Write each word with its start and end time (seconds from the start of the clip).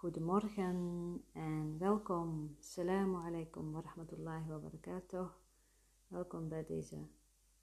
Goedemorgen 0.00 1.24
en 1.32 1.78
welkom. 1.78 2.56
Assalamu 2.58 3.26
alaikum 3.26 3.72
wa 3.72 3.80
rahmatullahi 3.80 4.48
wa 4.48 4.58
barakatuh. 4.58 5.28
Welkom 6.08 6.48
bij 6.48 6.64
deze 6.64 7.08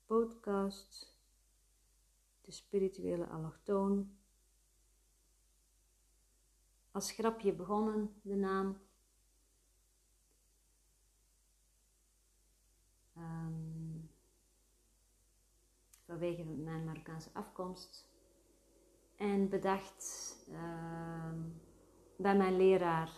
podcast, 0.06 1.18
de 2.42 2.52
spirituele 2.52 3.28
allochtoon. 3.28 4.18
Als 6.92 7.12
grapje 7.12 7.54
begonnen, 7.54 8.19
de 8.22 8.36
naam. 8.36 8.78
Ehm, 13.15 13.99
vanwege 16.05 16.44
mijn 16.44 16.85
Marokkaanse 16.85 17.30
afkomst. 17.34 18.09
En 19.16 19.49
bedacht 19.49 20.35
ehm, 20.52 21.41
bij 22.17 22.35
mijn 22.35 22.57
leraar. 22.57 23.12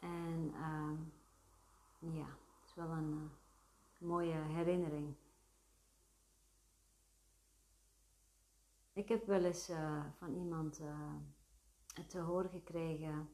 En 0.00 0.52
ehm, 0.54 0.96
ja, 2.16 2.26
het 2.26 2.66
is 2.66 2.74
wel 2.74 2.88
een 2.90 3.12
eh, 3.12 4.06
mooie 4.08 4.34
herinnering. 4.34 5.14
Ik 8.92 9.08
heb 9.08 9.26
wel 9.26 9.44
eens 9.44 9.68
eh, 9.68 10.04
van 10.18 10.34
iemand 10.34 10.80
uh, 10.80 11.18
te 12.06 12.18
horen 12.18 12.50
gekregen 12.50 13.30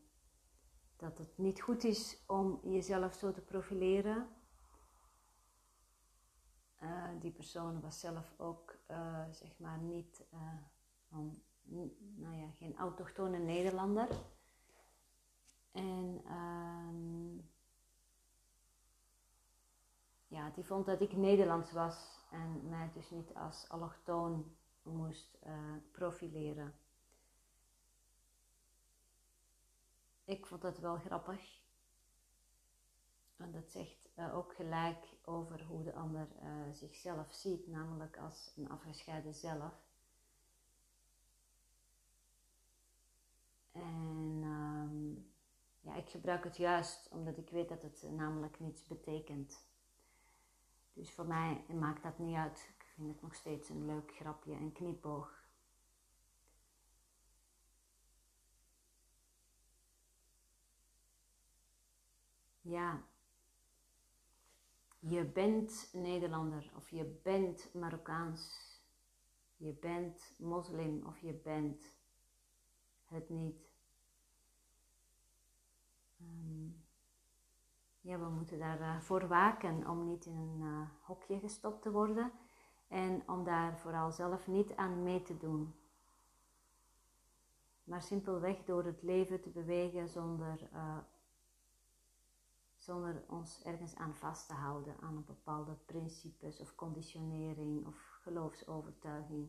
dat 0.97 1.19
het 1.19 1.39
niet 1.39 1.61
goed 1.61 1.85
is 1.85 2.23
om 2.27 2.61
jezelf 2.63 3.15
zo 3.15 3.33
te 3.33 3.41
profileren. 3.41 4.29
die 7.21 7.31
persoon 7.31 7.81
was 7.81 8.01
zelf 8.01 8.35
ook, 8.37 8.79
zeg 9.31 9.59
maar, 9.59 9.79
niet 9.79 10.25
van, 11.09 11.43
nou 12.17 12.37
ja, 12.37 12.51
geen 12.51 12.77
autochtone 12.77 13.39
Nederlander. 13.39 14.09
En 15.73 16.23
um, 16.31 17.51
ja, 20.29 20.51
die 20.51 20.65
vond 20.65 20.87
dat 20.87 21.01
ik 21.01 21.13
Nederlands 21.13 21.73
was 21.73 22.27
en 22.31 22.69
mij 22.69 22.91
dus 22.95 23.11
niet 23.11 23.35
als 23.35 23.69
allochtoon 23.69 24.57
moest 24.83 25.39
uh, 25.47 25.53
profileren. 25.91 26.75
Ik 30.25 30.47
vond 30.47 30.63
dat 30.63 30.79
wel 30.79 30.97
grappig. 30.97 31.61
En 33.37 33.53
dat 33.53 33.71
zegt 33.71 34.09
uh, 34.17 34.37
ook 34.37 34.55
gelijk 34.55 35.07
over 35.25 35.65
hoe 35.65 35.83
de 35.83 35.95
ander 35.95 36.29
uh, 36.43 36.73
zichzelf 36.73 37.33
ziet, 37.33 37.67
namelijk 37.67 38.17
als 38.19 38.53
een 38.57 38.71
afgescheiden 38.71 39.35
zelf. 39.35 39.88
En 43.81 44.43
um, 44.43 45.33
ja, 45.81 45.95
ik 45.95 46.09
gebruik 46.09 46.45
het 46.45 46.57
juist 46.57 47.09
omdat 47.11 47.39
ik 47.39 47.51
weet 47.51 47.69
dat 47.69 47.83
het 47.83 48.03
namelijk 48.11 48.61
niets 48.61 48.87
betekent. 48.87 49.67
Dus 50.93 51.13
voor 51.13 51.27
mij 51.27 51.65
maakt 51.69 52.03
dat 52.03 52.19
niet 52.19 52.37
uit. 52.37 52.71
Ik 52.79 52.85
vind 52.85 53.09
het 53.09 53.23
nog 53.23 53.35
steeds 53.35 53.69
een 53.69 53.87
leuk 53.87 54.15
grapje 54.15 54.55
en 54.55 54.73
knipoog. 54.73 55.47
Ja, 62.61 63.03
je 64.99 65.25
bent 65.25 65.89
Nederlander 65.93 66.71
of 66.77 66.91
je 66.91 67.05
bent 67.23 67.75
Marokkaans. 67.75 68.67
Je 69.57 69.73
bent 69.73 70.35
moslim 70.39 71.07
of 71.07 71.19
je 71.21 71.33
bent 71.33 71.99
het 73.05 73.29
niet. 73.29 73.68
Um, 76.21 76.85
ja, 78.01 78.19
we 78.19 78.29
moeten 78.29 78.59
daarvoor 78.59 79.23
uh, 79.23 79.29
waken 79.29 79.89
om 79.89 80.05
niet 80.05 80.27
in 80.27 80.37
een 80.37 80.61
uh, 80.61 80.89
hokje 81.01 81.39
gestopt 81.39 81.83
te 81.83 81.91
worden 81.91 82.33
en 82.89 83.23
om 83.27 83.45
daar 83.45 83.79
vooral 83.79 84.13
zelf 84.13 84.47
niet 84.47 84.77
aan 84.77 85.03
mee 85.03 85.23
te 85.23 85.37
doen. 85.37 85.75
Maar 87.85 88.03
simpelweg 88.03 88.65
door 88.65 88.85
het 88.85 89.03
leven 89.03 89.41
te 89.41 89.51
bewegen 89.51 90.09
zonder, 90.09 90.69
uh, 90.73 90.99
zonder 92.77 93.25
ons 93.29 93.63
ergens 93.63 93.97
aan 93.97 94.15
vast 94.15 94.49
te 94.49 94.55
houden, 94.55 95.01
aan 95.01 95.17
een 95.17 95.25
bepaalde 95.25 95.77
principes 95.87 96.61
of 96.61 96.75
conditionering 96.75 97.87
of 97.87 98.19
geloofsovertuiging. 98.21 99.49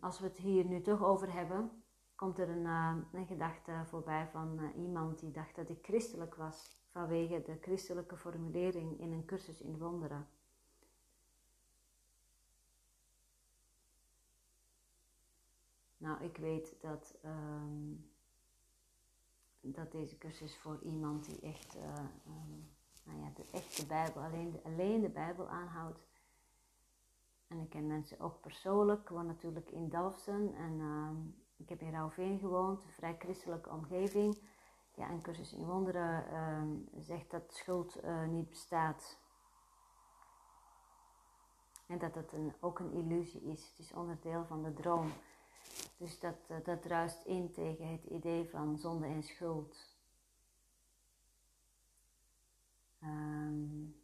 Als 0.00 0.20
we 0.20 0.26
het 0.26 0.38
hier 0.38 0.64
nu 0.64 0.80
toch 0.80 1.02
over 1.04 1.32
hebben, 1.32 1.82
komt 2.14 2.38
er 2.38 2.48
een, 2.48 2.64
uh, 2.64 2.96
een 3.12 3.26
gedachte 3.26 3.82
voorbij 3.84 4.28
van 4.28 4.58
uh, 4.60 4.76
iemand 4.76 5.18
die 5.18 5.30
dacht 5.30 5.56
dat 5.56 5.68
ik 5.68 5.78
christelijk 5.82 6.34
was 6.34 6.80
vanwege 6.90 7.42
de 7.42 7.58
christelijke 7.60 8.16
formulering 8.16 9.00
in 9.00 9.12
een 9.12 9.24
cursus 9.24 9.60
in 9.60 9.78
wonderen. 9.78 10.28
Nou, 15.96 16.24
ik 16.24 16.36
weet 16.36 16.74
dat, 16.80 17.14
um, 17.24 18.10
dat 19.60 19.92
deze 19.92 20.18
cursus 20.18 20.56
voor 20.56 20.80
iemand 20.82 21.24
die 21.24 21.40
echt, 21.40 21.76
uh, 21.76 21.82
um, 22.26 22.70
nou 23.04 23.18
ja, 23.20 23.30
de 23.34 23.44
echte 23.52 23.86
Bijbel, 23.86 24.22
alleen 24.22 24.60
alleen 24.62 25.00
de 25.00 25.08
Bijbel 25.08 25.48
aanhoudt, 25.48 26.06
en 27.52 27.60
ik 27.60 27.70
ken 27.70 27.86
mensen 27.86 28.20
ook 28.20 28.40
persoonlijk. 28.40 29.00
Ik 29.00 29.08
woon 29.08 29.26
natuurlijk 29.26 29.70
in 29.70 29.88
Dalfsen 29.88 30.54
en 30.54 30.72
uh, 30.78 31.10
ik 31.56 31.68
heb 31.68 31.80
in 31.80 31.90
Rauwveen 31.90 32.38
gewoond, 32.38 32.84
een 32.84 32.92
vrij 32.92 33.16
christelijke 33.18 33.70
omgeving. 33.70 34.38
Ja, 34.94 35.08
en 35.08 35.22
cursus 35.22 35.52
in 35.52 35.64
wonderen 35.64 36.24
uh, 36.32 37.02
zegt 37.02 37.30
dat 37.30 37.54
schuld 37.54 38.04
uh, 38.04 38.26
niet 38.26 38.48
bestaat. 38.48 39.18
En 41.86 41.98
dat 41.98 42.14
het 42.14 42.32
een, 42.32 42.52
ook 42.60 42.78
een 42.78 42.92
illusie 42.92 43.42
is. 43.42 43.68
Het 43.68 43.78
is 43.78 43.92
onderdeel 43.92 44.44
van 44.44 44.62
de 44.62 44.72
droom. 44.74 45.12
Dus 45.96 46.20
dat, 46.20 46.36
eh, 46.48 46.56
dat 46.64 46.82
druist 46.82 47.24
in 47.24 47.52
tegen 47.52 47.88
het 47.88 48.04
idee 48.04 48.48
van 48.50 48.78
zonde 48.78 49.06
en 49.06 49.22
schuld. 49.22 49.96
Um, 53.02 54.01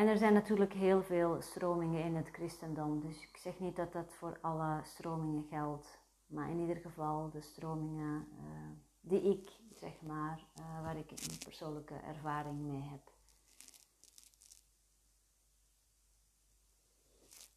en 0.00 0.08
er 0.08 0.18
zijn 0.18 0.32
natuurlijk 0.32 0.72
heel 0.72 1.02
veel 1.02 1.40
stromingen 1.40 2.04
in 2.04 2.16
het 2.16 2.28
christendom. 2.28 3.00
Dus 3.00 3.22
ik 3.22 3.36
zeg 3.36 3.58
niet 3.58 3.76
dat 3.76 3.92
dat 3.92 4.12
voor 4.12 4.38
alle 4.40 4.80
stromingen 4.82 5.44
geldt. 5.44 6.00
Maar 6.26 6.50
in 6.50 6.58
ieder 6.58 6.76
geval 6.76 7.30
de 7.30 7.40
stromingen 7.40 8.28
uh, 8.32 8.44
die 9.00 9.22
ik, 9.22 9.50
zeg 9.74 10.02
maar, 10.02 10.44
uh, 10.58 10.82
waar 10.82 10.96
ik 10.96 11.10
een 11.10 11.38
persoonlijke 11.44 11.94
ervaring 11.94 12.60
mee 12.60 12.80
heb. 12.80 13.12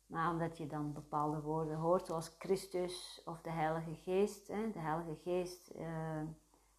Maar 0.06 0.32
omdat 0.32 0.58
je 0.58 0.68
dan 0.68 0.94
bepaalde 0.94 1.42
woorden 1.42 1.78
hoort, 1.78 2.06
zoals 2.06 2.36
Christus 2.40 3.22
of 3.26 3.42
de 3.42 3.52
Heilige 3.52 3.96
Geest. 3.96 4.48
Hè, 4.48 4.72
de 4.72 4.80
Heilige 4.80 5.16
Geest 5.16 5.72
uh, 5.76 6.22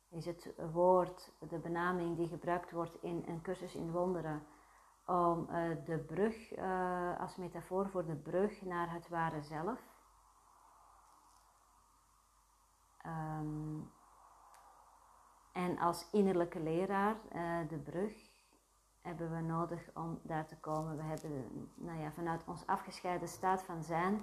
is 0.08 0.26
het 0.26 0.54
woord, 0.72 1.32
de 1.48 1.58
benaming 1.58 2.16
die 2.16 2.28
gebruikt 2.28 2.70
wordt 2.70 3.02
in 3.02 3.24
een 3.26 3.42
cursus 3.42 3.74
in 3.74 3.90
wonderen 3.90 4.42
om 5.06 5.48
uh, 5.50 5.84
de 5.84 5.98
brug 5.98 6.56
uh, 6.56 7.20
als 7.20 7.36
metafoor 7.36 7.88
voor 7.88 8.04
de 8.04 8.16
brug 8.16 8.62
naar 8.62 8.92
het 8.92 9.08
ware 9.08 9.42
zelf. 9.42 9.80
Um, 13.06 13.92
en 15.52 15.78
als 15.78 16.10
innerlijke 16.10 16.60
leraar, 16.60 17.16
uh, 17.34 17.68
de 17.68 17.78
brug, 17.78 18.32
hebben 19.02 19.30
we 19.30 19.40
nodig 19.40 19.90
om 19.94 20.20
daar 20.22 20.46
te 20.46 20.56
komen. 20.56 20.96
We 20.96 21.02
hebben, 21.02 21.70
nou 21.74 22.00
ja, 22.00 22.12
vanuit 22.12 22.44
ons 22.46 22.66
afgescheiden 22.66 23.28
staat 23.28 23.62
van 23.62 23.82
zijn, 23.82 24.22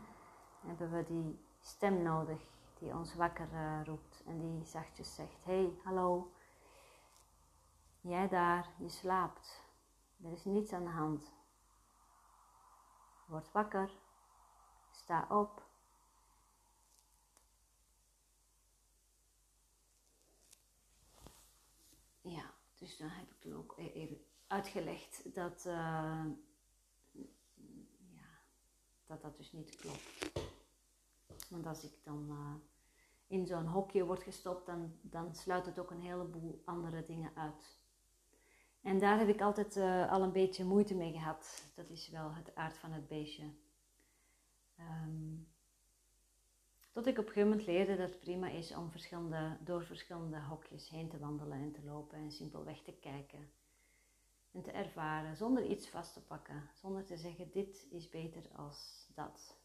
hebben 0.66 0.92
we 0.92 1.04
die 1.04 1.46
stem 1.60 2.02
nodig 2.02 2.50
die 2.82 2.94
ons 2.96 3.16
wakker 3.16 3.48
roept 3.86 4.24
en 4.26 4.40
die 4.40 4.66
zachtjes 4.66 5.16
zegt: 5.16 5.44
Hey, 5.44 5.74
hallo, 5.84 6.32
jij 8.02 8.28
daar, 8.28 8.70
je 8.78 8.90
slaapt. 8.90 9.71
Er 10.24 10.32
is 10.32 10.46
niets 10.46 10.74
aan 10.74 10.84
de 10.84 10.90
hand. 10.90 11.34
Word 13.28 13.52
wakker. 13.52 13.92
Sta 14.92 15.28
op. 15.30 15.70
Ja, 22.22 22.54
dus 22.76 22.98
dan 22.98 23.08
heb 23.08 23.32
ik 23.32 23.40
toen 23.40 23.54
ook 23.54 23.74
e- 23.78 23.92
even 23.92 24.26
uitgelegd 24.48 25.34
dat, 25.36 25.66
uh, 25.66 26.26
ja, 28.10 28.40
dat 29.06 29.22
dat 29.22 29.38
dus 29.38 29.52
niet 29.52 29.76
klopt. 29.76 30.32
Want 31.50 31.66
als 31.66 31.84
ik 31.84 32.04
dan 32.04 32.30
uh, 32.30 32.56
in 33.28 33.48
zo'n 33.48 33.68
hokje 33.68 34.06
word 34.06 34.24
gestopt, 34.24 34.66
dan, 34.66 35.00
dan 35.02 35.36
sluit 35.36 35.66
het 35.66 35.80
ook 35.80 35.92
een 35.92 36.02
heleboel 36.02 36.62
andere 36.66 37.04
dingen 37.04 37.36
uit. 37.36 37.81
En 38.82 39.00
daar 39.00 39.20
heb 39.20 39.28
ik 39.28 39.42
altijd 39.42 39.76
uh, 39.76 40.12
al 40.12 40.22
een 40.22 40.32
beetje 40.32 40.64
moeite 40.64 40.96
mee 40.96 41.12
gehad. 41.12 41.72
Dat 41.76 41.90
is 41.90 42.10
wel 42.10 42.34
het 42.34 42.56
aard 42.56 42.78
van 42.78 42.92
het 42.92 43.08
beestje. 43.08 43.52
Um, 44.80 45.48
tot 46.92 47.06
ik 47.06 47.18
op 47.18 47.26
een 47.26 47.32
gegeven 47.32 47.50
moment 47.50 47.68
leerde 47.68 47.96
dat 47.96 48.10
het 48.10 48.20
prima 48.20 48.50
is 48.50 48.76
om 48.76 48.92
verschillende, 48.92 49.58
door 49.64 49.84
verschillende 49.84 50.40
hokjes 50.40 50.90
heen 50.90 51.10
te 51.10 51.20
wandelen 51.20 51.58
en 51.58 51.72
te 51.72 51.84
lopen 51.84 52.18
en 52.18 52.32
simpelweg 52.32 52.82
te 52.82 52.94
kijken. 52.94 53.50
En 54.52 54.62
te 54.62 54.72
ervaren 54.72 55.36
zonder 55.36 55.66
iets 55.66 55.90
vast 55.90 56.14
te 56.14 56.22
pakken, 56.22 56.70
zonder 56.74 57.06
te 57.06 57.18
zeggen 57.18 57.52
dit 57.52 57.88
is 57.90 58.10
beter 58.10 58.50
als 58.56 59.10
dat. 59.16 59.58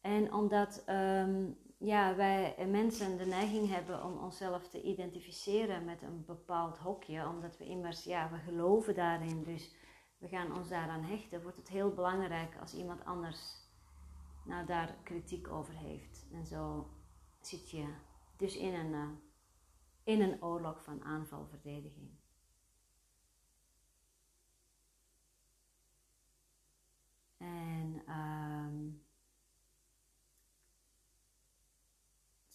En 0.00 0.32
omdat 0.32 0.84
um, 0.88 1.58
ja, 1.80 2.14
wij 2.14 2.66
mensen 2.66 3.18
de 3.18 3.26
neiging 3.26 3.68
hebben 3.68 4.04
om 4.04 4.18
onszelf 4.18 4.68
te 4.68 4.82
identificeren 4.82 5.84
met 5.84 6.02
een 6.02 6.24
bepaald 6.24 6.78
hokje, 6.78 7.28
omdat 7.28 7.56
we 7.56 7.64
immers, 7.64 8.04
ja, 8.04 8.30
we 8.30 8.38
geloven 8.38 8.94
daarin, 8.94 9.44
dus 9.44 9.74
we 10.18 10.28
gaan 10.28 10.56
ons 10.56 10.68
daaraan 10.68 11.04
hechten, 11.04 11.42
wordt 11.42 11.56
het 11.56 11.68
heel 11.68 11.94
belangrijk 11.94 12.56
als 12.60 12.74
iemand 12.74 13.04
anders 13.04 13.68
nou, 14.44 14.66
daar 14.66 14.96
kritiek 15.02 15.48
over 15.48 15.74
heeft. 15.74 16.26
En 16.32 16.46
zo 16.46 16.90
zit 17.40 17.70
je 17.70 17.94
dus 18.36 18.56
in 18.56 18.74
een, 18.74 18.92
uh, 18.92 19.08
in 20.04 20.20
een 20.20 20.42
oorlog 20.42 20.82
van 20.82 21.04
aanvalverdediging. 21.04 22.10
En 27.36 28.02
um, 28.08 29.02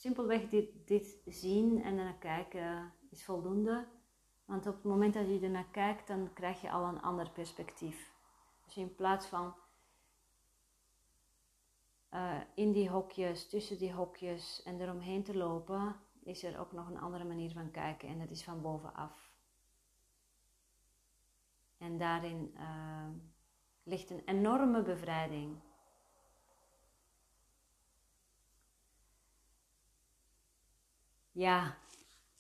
simpelweg 0.06 0.50
dit, 0.86 1.18
zien 1.26 1.84
en 1.84 1.96
naar 1.96 2.18
kijken 2.18 2.94
is 3.10 3.24
voldoende. 3.24 3.88
Want 4.46 4.68
op 4.68 4.74
het 4.74 4.84
moment 4.84 5.14
dat 5.14 5.28
je 5.28 5.40
er 5.40 5.50
naar 5.50 5.72
kijkt, 5.72 6.08
dan 6.08 6.34
krijg 6.34 6.62
je 6.62 6.72
al 6.72 6.86
een 6.86 7.02
ander 7.02 7.30
perspectief. 7.30 8.14
Dus 8.66 8.78
in 8.78 8.96
plaats 8.96 9.26
van 9.26 9.54
uh, 12.14 12.42
in 12.56 12.72
die 12.72 12.90
hokjes, 12.90 13.50
tussen 13.50 13.78
die 13.78 13.94
hokjes 13.94 14.64
en 14.64 14.82
eromheen 14.82 15.24
te 15.24 15.38
lopen, 15.38 15.96
is 16.24 16.44
er 16.44 16.60
ook 16.60 16.72
nog 16.72 16.88
een 16.88 17.00
andere 17.00 17.24
manier 17.24 17.52
van 17.52 17.72
kijken 17.72 18.08
en 18.08 18.20
dat 18.20 18.30
is 18.30 18.44
van 18.44 18.62
bovenaf. 18.62 19.30
En 21.78 21.98
daarin 21.98 22.54
uh, 22.56 23.08
ligt 23.84 24.10
een 24.10 24.24
enorme 24.26 24.82
bevrijding. 24.82 25.56
Ja, 31.36 31.78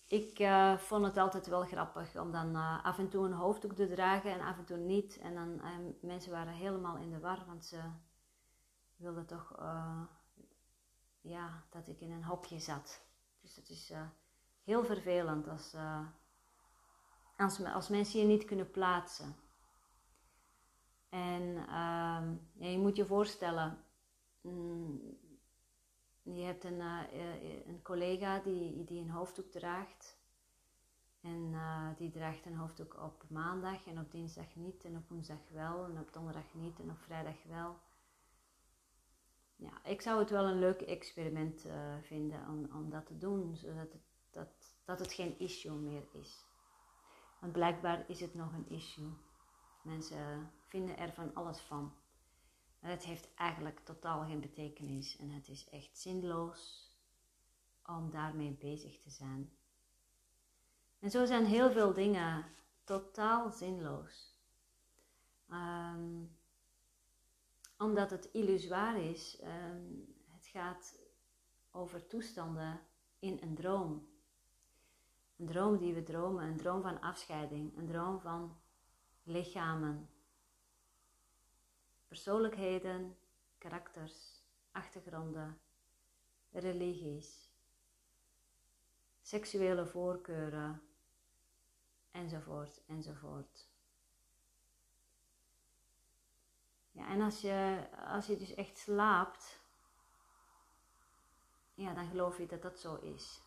ik 0.07 0.39
uh, 0.39 0.77
vond 0.77 1.05
het 1.05 1.17
altijd 1.17 1.47
wel 1.47 1.61
grappig 1.61 2.15
om 2.15 2.31
dan 2.31 2.55
uh, 2.55 2.85
af 2.85 2.97
en 2.97 3.09
toe 3.09 3.25
een 3.25 3.33
hoofddoek 3.33 3.73
te 3.73 3.87
dragen 3.87 4.31
en 4.31 4.41
af 4.41 4.57
en 4.57 4.65
toe 4.65 4.77
niet. 4.77 5.17
En 5.17 5.33
dan 5.33 5.53
uh, 5.53 5.93
mensen 6.01 6.31
waren 6.31 6.53
helemaal 6.53 6.97
in 6.97 7.09
de 7.09 7.19
war, 7.19 7.45
want 7.47 7.65
ze 7.65 7.79
wilde 8.95 9.25
toch 9.25 9.55
ja, 11.21 11.63
dat 11.69 11.87
ik 11.87 12.01
in 12.01 12.11
een 12.11 12.23
hokje 12.23 12.59
zat. 12.59 13.01
Dus 13.41 13.55
het 13.55 13.69
is 13.69 13.93
heel 14.63 14.85
vervelend 14.85 15.47
als, 15.47 15.75
als, 17.37 17.63
als, 17.63 17.89
mensen 17.89 18.19
je 18.19 18.25
niet 18.25 18.45
kunnen 18.45 18.71
plaatsen. 18.71 19.35
En 21.09 21.57
ehm, 21.57 22.35
ja, 22.53 22.67
je 22.67 22.79
moet 22.79 22.95
je 22.95 23.05
voorstellen, 23.05 23.83
mm, 24.41 25.17
je 26.33 26.43
hebt 26.43 26.63
een, 26.63 26.79
een 27.67 27.81
collega 27.81 28.39
die, 28.39 28.83
die 28.83 29.01
een 29.01 29.09
hoofddoek 29.09 29.51
draagt. 29.51 30.17
En 31.21 31.55
die 31.97 32.11
draagt 32.11 32.45
een 32.45 32.55
hoofddoek 32.55 32.97
op 33.03 33.23
maandag 33.29 33.87
en 33.87 33.99
op 33.99 34.11
dinsdag 34.11 34.55
niet 34.55 34.85
en 34.85 34.95
op 34.95 35.09
woensdag 35.09 35.49
wel 35.51 35.85
en 35.85 35.99
op 35.99 36.13
donderdag 36.13 36.53
niet 36.53 36.79
en 36.79 36.89
op 36.89 36.99
vrijdag 36.99 37.43
wel 37.43 37.75
ja, 39.55 39.83
ik 39.83 40.01
zou 40.01 40.19
het 40.19 40.29
wel 40.29 40.45
een 40.45 40.59
leuk 40.59 40.81
experiment 40.81 41.65
vinden 42.01 42.47
om, 42.47 42.69
om 42.73 42.89
dat 42.89 43.05
te 43.05 43.17
doen, 43.17 43.55
zodat 43.55 43.95
dat, 44.31 44.77
dat 44.85 44.99
het 44.99 45.13
geen 45.13 45.39
issue 45.39 45.77
meer 45.77 46.03
is. 46.11 46.45
Want 47.39 47.53
blijkbaar 47.53 48.09
is 48.09 48.19
het 48.19 48.33
nog 48.33 48.53
een 48.53 48.69
issue. 48.69 49.13
Mensen 49.81 50.51
vinden 50.67 50.97
er 50.97 51.13
van 51.13 51.33
alles 51.33 51.59
van. 51.59 51.93
Het 52.85 53.03
heeft 53.03 53.33
eigenlijk 53.35 53.79
totaal 53.79 54.25
geen 54.25 54.39
betekenis 54.39 55.17
en 55.17 55.29
het 55.29 55.47
is 55.47 55.69
echt 55.69 55.97
zinloos 55.97 56.91
om 57.85 58.09
daarmee 58.09 58.51
bezig 58.51 58.99
te 58.99 59.09
zijn. 59.09 59.51
En 60.99 61.11
zo 61.11 61.25
zijn 61.25 61.45
heel 61.45 61.71
veel 61.71 61.93
dingen 61.93 62.45
totaal 62.83 63.51
zinloos. 63.51 64.33
Um, 65.49 66.37
omdat 67.77 68.11
het 68.11 68.29
illusoir 68.31 68.97
is. 68.97 69.39
Ehm, 69.39 69.83
het 70.31 70.45
gaat 70.45 70.99
over 71.71 72.07
toestanden 72.07 72.79
in 73.19 73.39
een 73.41 73.55
droom. 73.55 74.07
Een 75.37 75.45
droom 75.45 75.77
die 75.77 75.93
we 75.93 76.03
dromen, 76.03 76.43
een 76.43 76.57
droom 76.57 76.81
van 76.81 77.01
afscheiding, 77.01 77.77
een 77.77 77.87
droom 77.87 78.19
van 78.19 78.57
lichamen, 79.23 80.09
persoonlijkheden, 82.15 83.17
karakters, 83.57 84.43
achtergronden, 84.71 85.59
religies, 86.51 87.49
seksuele 89.21 89.85
voorkeuren, 89.85 90.81
enzovoort, 92.11 92.81
enzovoort. 92.87 93.67
Ja, 96.91 97.07
en 97.07 97.21
als 97.21 97.41
je, 97.41 97.87
als 98.07 98.25
je 98.25 98.37
dus 98.37 98.53
echt 98.53 98.77
slaapt, 98.77 99.59
ja, 101.73 101.93
dan 101.93 102.07
geloof 102.07 102.37
je 102.37 102.45
dat 102.45 102.61
dat 102.61 102.79
zo 102.79 102.95
is. 102.95 103.41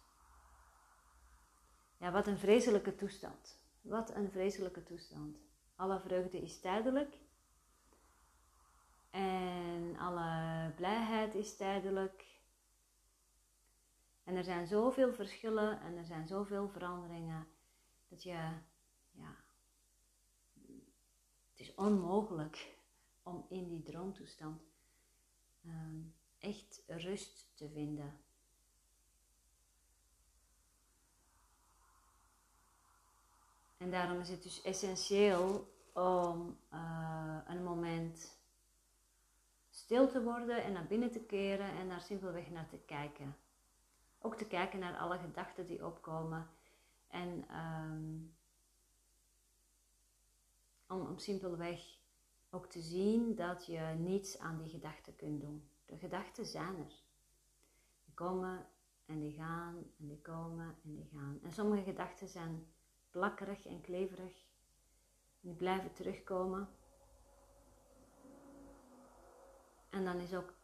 Ja, 1.97 2.11
wat 2.11 2.27
een 2.27 2.39
vreselijke 2.39 2.95
toestand. 2.95 3.61
Wat 3.81 4.15
een 4.15 4.31
vreselijke 4.31 4.83
toestand. 4.83 5.39
Alle 5.77 6.01
vreugde 6.01 6.41
is 6.41 6.61
tijdelijk. 6.61 7.27
En 9.11 9.97
alle 9.99 10.73
blijheid 10.77 11.35
is 11.35 11.57
tijdelijk. 11.57 12.25
En 14.25 14.37
er 14.37 14.45
zijn 14.45 14.67
zoveel 14.67 15.13
verschillen 15.13 15.81
en 15.81 15.97
er 15.97 16.05
zijn 16.05 16.27
zoveel 16.27 16.69
veranderingen 16.69 17.49
dat 18.09 18.23
je, 18.23 18.53
ja, 19.11 19.37
het 21.51 21.61
is 21.61 21.75
onmogelijk 21.75 22.77
om 23.23 23.47
in 23.49 23.69
die 23.69 23.83
droomtoestand 23.83 24.63
ehm, 25.65 26.01
echt 26.39 26.83
rust 26.87 27.47
te 27.55 27.69
vinden. 27.69 28.21
En 33.77 33.91
daarom 33.91 34.21
is 34.21 34.29
het 34.29 34.43
dus 34.43 34.63
essentieel 34.63 35.73
om 35.93 36.59
uh, 36.73 37.39
een 37.47 37.65
moment 37.65 38.38
stil 39.89 40.09
te 40.09 40.23
worden 40.23 40.63
en 40.63 40.73
naar 40.73 40.87
binnen 40.87 41.11
te 41.11 41.21
keren 41.21 41.71
en 41.71 41.89
daar 41.89 42.01
simpelweg 42.01 42.51
naar 42.51 42.69
te 42.69 42.79
kijken. 42.79 43.37
Ook 44.21 44.35
te 44.35 44.47
kijken 44.47 44.79
naar 44.79 44.97
alle 44.97 45.19
gedachten 45.19 45.67
die 45.67 45.87
opkomen 45.87 46.49
en 47.07 47.45
om, 50.87 51.01
om 51.01 51.19
simpelweg 51.19 51.99
ook 52.51 52.67
te 52.67 52.81
zien 52.81 53.35
dat 53.35 53.67
je 53.67 53.95
niets 53.99 54.39
aan 54.39 54.59
die 54.59 54.69
gedachten 54.69 55.17
kunt 55.17 55.41
doen. 55.41 55.69
De 55.87 55.97
gedachten 55.97 56.47
zijn 56.47 56.77
er. 56.77 57.03
Die 58.05 58.15
komen 58.15 58.67
en 59.07 59.21
die 59.21 59.33
gaan 59.33 59.77
en 59.99 60.09
die 60.09 60.21
komen 60.21 60.77
en 60.85 60.95
die 60.95 61.09
gaan. 61.13 61.39
En 61.43 61.53
sommige 61.53 61.83
gedachten 61.83 62.29
zijn 62.29 62.67
plakkerig 63.11 63.67
en 63.67 63.81
kleverig. 63.81 64.47
Die 65.41 65.55
blijven 65.55 65.93
terugkomen. 65.93 66.69
En 69.99 70.05
dan 70.05 70.19
is 70.19 70.35
ook 70.35 70.55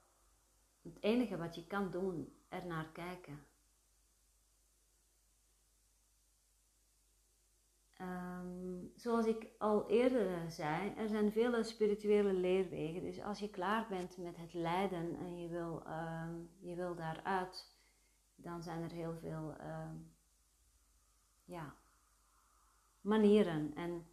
het 0.83 1.03
enige 1.03 1.37
wat 1.37 1.55
je 1.55 1.67
kan 1.67 1.91
doen, 1.91 2.37
er 2.49 2.67
naar 2.67 2.93
kijken. 2.93 3.47
Um, 8.01 8.93
zoals 8.97 9.27
ik 9.27 9.47
al 9.59 9.89
eerder 9.91 10.51
zei, 10.51 10.95
er 10.97 11.09
zijn 11.09 11.33
vele 11.33 11.63
spirituele 11.63 12.33
leerwegen. 12.33 13.03
Dus 13.03 13.21
als 13.21 13.39
je 13.39 13.51
klaar 13.51 13.89
bent 13.89 14.17
met 14.17 14.37
het 14.37 14.53
lijden 14.53 15.17
en 15.17 15.41
je 15.41 15.49
wil, 15.49 15.83
um, 15.87 16.51
je 16.61 16.75
wil 16.75 16.95
daaruit, 16.95 17.77
dan 18.35 18.63
zijn 18.63 18.83
er 18.83 18.91
heel 18.91 19.19
veel 19.19 19.55
um, 19.61 20.15
ja, 21.45 21.77
manieren. 23.01 23.75
En 23.75 24.09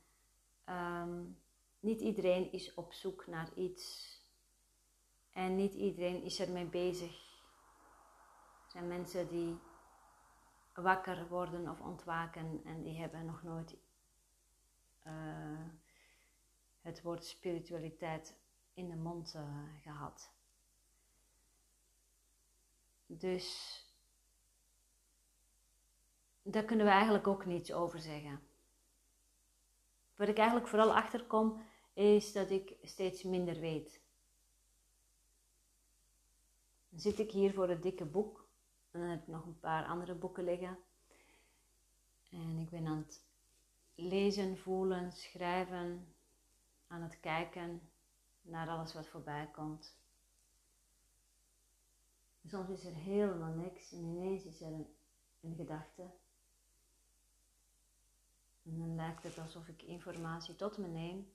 niet 1.79 2.01
iedereen 2.01 2.51
is 2.51 2.73
op 2.73 2.93
zoek 2.93 3.27
naar 3.27 3.53
iets. 3.55 4.19
En 5.33 5.55
niet 5.55 5.73
iedereen 5.73 6.23
is 6.23 6.39
ermee 6.39 6.65
bezig. 6.65 7.11
Er 8.65 8.71
zijn 8.71 8.87
mensen 8.87 9.27
die 9.27 9.59
wakker 10.73 11.27
worden 11.27 11.69
of 11.69 11.81
ontwaken 11.81 12.61
en 12.65 12.81
die 12.83 12.99
hebben 12.99 13.25
nog 13.25 13.43
nooit 13.43 13.77
uh, 15.07 15.65
het 16.81 17.01
woord 17.01 17.25
spiritualiteit 17.25 18.37
in 18.73 18.89
de 18.89 18.95
mond 18.95 19.33
uh, 19.35 19.43
gehad. 19.81 20.31
Dus 23.05 23.79
daar 26.41 26.63
kunnen 26.63 26.85
we 26.85 26.91
eigenlijk 26.91 27.27
ook 27.27 27.45
niets 27.45 27.73
over 27.73 27.99
zeggen. 27.99 28.41
Wat 30.15 30.27
ik 30.27 30.37
eigenlijk 30.37 30.67
vooral 30.67 30.95
achterkom, 30.95 31.61
is 31.93 32.33
dat 32.33 32.49
ik 32.49 32.75
steeds 32.81 33.23
minder 33.23 33.59
weet. 33.59 34.00
Dan 36.91 36.99
zit 36.99 37.19
ik 37.19 37.31
hier 37.31 37.53
voor 37.53 37.69
het 37.69 37.83
dikke 37.83 38.05
boek 38.05 38.47
en 38.91 38.99
dan 38.99 39.09
heb 39.09 39.21
ik 39.21 39.27
nog 39.27 39.45
een 39.45 39.59
paar 39.59 39.85
andere 39.85 40.15
boeken 40.15 40.43
liggen. 40.43 40.77
En 42.29 42.57
ik 42.57 42.69
ben 42.69 42.87
aan 42.87 42.97
het 42.97 43.23
lezen, 43.95 44.57
voelen, 44.57 45.11
schrijven, 45.11 46.13
aan 46.87 47.01
het 47.01 47.19
kijken 47.19 47.81
naar 48.41 48.69
alles 48.69 48.93
wat 48.93 49.07
voorbij 49.07 49.49
komt. 49.51 49.99
Soms 52.45 52.69
is 52.69 52.85
er 52.85 52.95
helemaal 52.95 53.53
niks 53.53 53.91
en 53.91 54.03
ineens 54.03 54.43
is 54.43 54.61
er 54.61 54.71
een, 54.71 54.87
een 55.41 55.55
gedachte. 55.55 56.11
En 58.63 58.77
dan 58.77 58.95
lijkt 58.95 59.23
het 59.23 59.37
alsof 59.37 59.67
ik 59.67 59.81
informatie 59.81 60.55
tot 60.55 60.77
me 60.77 60.87
neem 60.87 61.31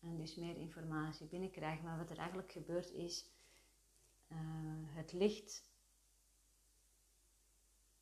en 0.00 0.16
dus 0.16 0.34
meer 0.34 0.56
informatie 0.56 1.26
binnenkrijg. 1.26 1.82
Maar 1.82 1.98
wat 1.98 2.10
er 2.10 2.18
eigenlijk 2.18 2.52
gebeurt 2.52 2.90
is, 2.90 3.35
uh, 4.28 4.38
het 4.94 5.12
licht 5.12 5.64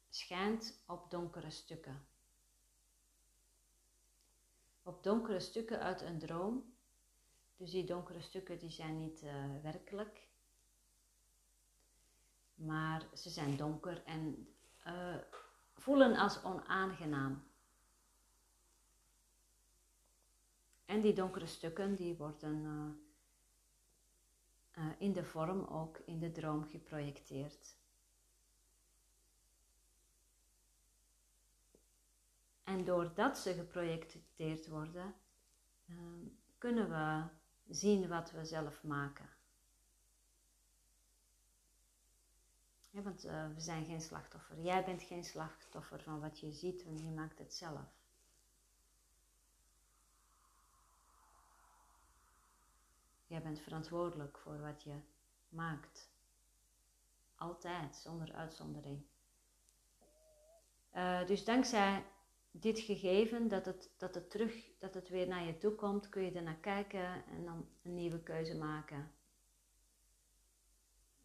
schijnt 0.09 0.83
op 0.87 1.11
donkere 1.11 1.51
stukken. 1.51 2.07
Op 4.83 5.03
donkere 5.03 5.41
stukken 5.41 5.81
uit 5.81 6.01
een 6.01 6.19
droom. 6.19 6.75
Dus 7.57 7.71
die 7.71 7.85
donkere 7.85 8.21
stukken 8.21 8.59
die 8.59 8.71
zijn 8.71 8.99
niet 8.99 9.23
uh, 9.23 9.61
werkelijk. 9.63 10.29
Maar 12.55 13.07
ze 13.15 13.31
zijn 13.31 13.57
donker 13.57 14.05
en 14.05 14.55
uh, 14.87 15.17
voelen 15.75 16.17
als 16.17 16.43
onaangenaam. 16.45 17.45
En 20.85 21.01
die 21.01 21.15
donkere 21.15 21.47
stukken 21.47 21.95
die 21.95 22.17
worden 22.17 23.04
uh, 24.79 24.85
in 24.99 25.13
de 25.13 25.25
vorm 25.25 25.65
ook 25.65 25.99
in 25.99 26.19
de 26.19 26.33
droom 26.33 26.65
geprojecteerd. 26.65 27.77
En 32.65 32.85
doordat 32.85 33.39
ze 33.39 33.55
geprojecteerd 33.55 34.69
worden, 34.69 35.15
uh, 35.87 35.97
kunnen 36.59 36.89
we 36.89 37.23
zien 37.75 38.09
wat 38.09 38.31
we 38.31 38.45
zelf 38.45 38.83
maken. 38.83 39.29
Ja, 42.91 43.03
want 43.03 43.25
uh, 43.25 43.47
we 43.55 43.61
zijn 43.61 43.85
geen 43.85 44.01
slachtoffer. 44.01 44.61
Jij 44.61 44.85
bent 44.85 45.03
geen 45.03 45.25
slachtoffer 45.25 46.03
van 46.03 46.21
wat 46.21 46.41
je 46.41 46.53
ziet, 46.53 46.85
want 46.85 47.01
je 47.01 47.11
maakt 47.11 47.39
het 47.39 47.55
zelf. 47.55 48.04
Jij 53.35 53.43
bent 53.43 53.61
verantwoordelijk 53.61 54.39
voor 54.39 54.61
wat 54.61 54.83
je 54.83 54.95
maakt. 55.49 56.11
Altijd, 57.35 57.97
zonder 57.97 58.33
uitzondering. 58.35 59.03
Uh, 60.97 61.27
dus 61.27 61.45
dankzij 61.45 62.05
dit 62.51 62.79
gegeven, 62.79 63.49
dat 63.49 63.65
het, 63.67 63.91
dat 63.97 64.15
het 64.15 64.31
terug, 64.31 64.79
dat 64.79 64.95
het 64.95 65.09
weer 65.09 65.27
naar 65.27 65.45
je 65.45 65.59
toe 65.59 65.75
komt, 65.75 66.09
kun 66.09 66.23
je 66.23 66.33
er 66.33 66.43
naar 66.43 66.61
kijken 66.61 67.25
en 67.27 67.45
dan 67.45 67.69
een 67.83 67.95
nieuwe 67.95 68.23
keuze 68.23 68.57
maken. 68.57 69.13